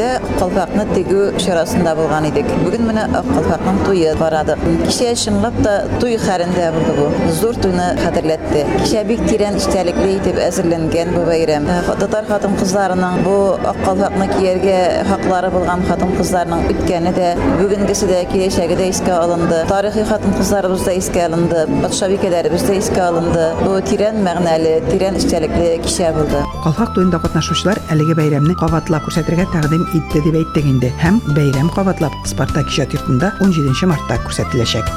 көнендә 0.00 0.38
калфакны 0.40 0.84
тегү 0.94 1.22
чарасында 1.36 1.92
булган 1.98 2.24
идек. 2.30 2.46
Бүген 2.64 2.86
менә 2.88 3.02
калфакның 3.12 3.82
туе 3.84 4.14
барады. 4.16 4.54
Кичә 4.86 5.10
чынлап 5.20 5.56
та 5.62 5.74
туй 6.00 6.16
хәрендә 6.16 6.70
булды 6.72 6.94
бу. 6.96 7.30
Зур 7.36 7.58
туйны 7.60 7.90
хәтерләтте. 8.00 8.62
Кичә 8.80 9.02
бик 9.04 9.20
тирән 9.28 9.58
истәлекле 9.60 10.14
итеп 10.16 10.40
әзерләнгән 10.40 11.12
бу 11.12 11.26
бәйрәм. 11.28 11.68
Татар 12.00 12.24
хатын-кызларының 12.30 13.20
бу 13.26 13.34
ак 13.68 13.82
калфакны 13.84 14.30
кияргә 14.32 14.78
хаклары 15.10 15.52
булган 15.52 15.84
хатын-кызларның 15.90 16.70
үткәне 16.72 17.12
дә, 17.18 17.34
бүгенгесе 17.60 18.08
дә, 18.08 18.22
киләчәге 18.32 18.80
дә 18.80 18.88
искә 18.94 19.12
алынды. 19.18 19.60
Тарихи 19.68 20.06
хатын-кызларыбыз 20.08 20.86
да 20.88 20.96
искә 20.96 21.26
алынды. 21.28 21.66
Патшабикәләребез 21.84 22.64
дә 22.70 22.80
искә 22.80 23.04
алынды. 23.10 23.46
Бу 23.60 23.76
тирән 23.84 24.24
мәгънәле, 24.24 24.78
тирән 24.88 25.20
истәлекле 25.20 25.76
кичә 25.84 26.14
булды. 26.16 26.46
Калфак 26.64 26.94
туенда 26.96 27.20
катнашучылар 27.22 27.78
әлеге 27.92 28.16
бәйрәмне 28.18 28.56
кабатлап 28.58 29.04
күрсәтергә 29.06 29.46
тәкъдим 29.52 29.84
итте 29.90 30.20
дип 30.22 30.34
әйттек 30.38 30.64
инде. 30.64 30.92
Һәм 31.02 31.18
бәйрәм 31.34 31.68
кабатлап 31.74 32.14
Спартак 32.24 32.70
иҗат 32.70 32.94
йортында 32.94 33.32
17 33.40 33.86
мартта 33.90 34.18
күрсәтеләчәк. 34.22 34.88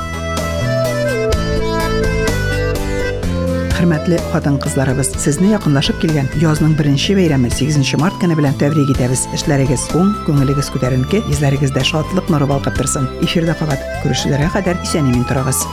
Хөрмәтле 3.79 4.19
хатын-кызларыбыз, 4.33 5.13
сезне 5.23 5.53
якынлашып 5.53 6.01
килгән 6.03 6.27
язның 6.41 6.75
беренче 6.77 7.15
бәйрәме 7.15 7.49
8 7.49 7.95
март 7.97 8.21
көне 8.21 8.35
белән 8.35 8.57
тәбрик 8.59 8.91
итәбез. 8.93 9.25
Эшләрегез 9.33 9.87
уң, 9.95 10.13
күңелегез 10.27 10.69
күтәренке, 10.75 11.23
йөзләрегездә 11.25 11.85
шатлык 11.87 12.29
нуры 12.29 12.45
балкып 12.51 12.75
торсын. 12.77 13.07
Эфирдә 13.23 13.55
кабат 13.57 13.85
күрешүләргә 14.03 14.51
кадәр 14.59 14.83
исән-имин 14.83 15.23
торыгыз. 15.31 15.63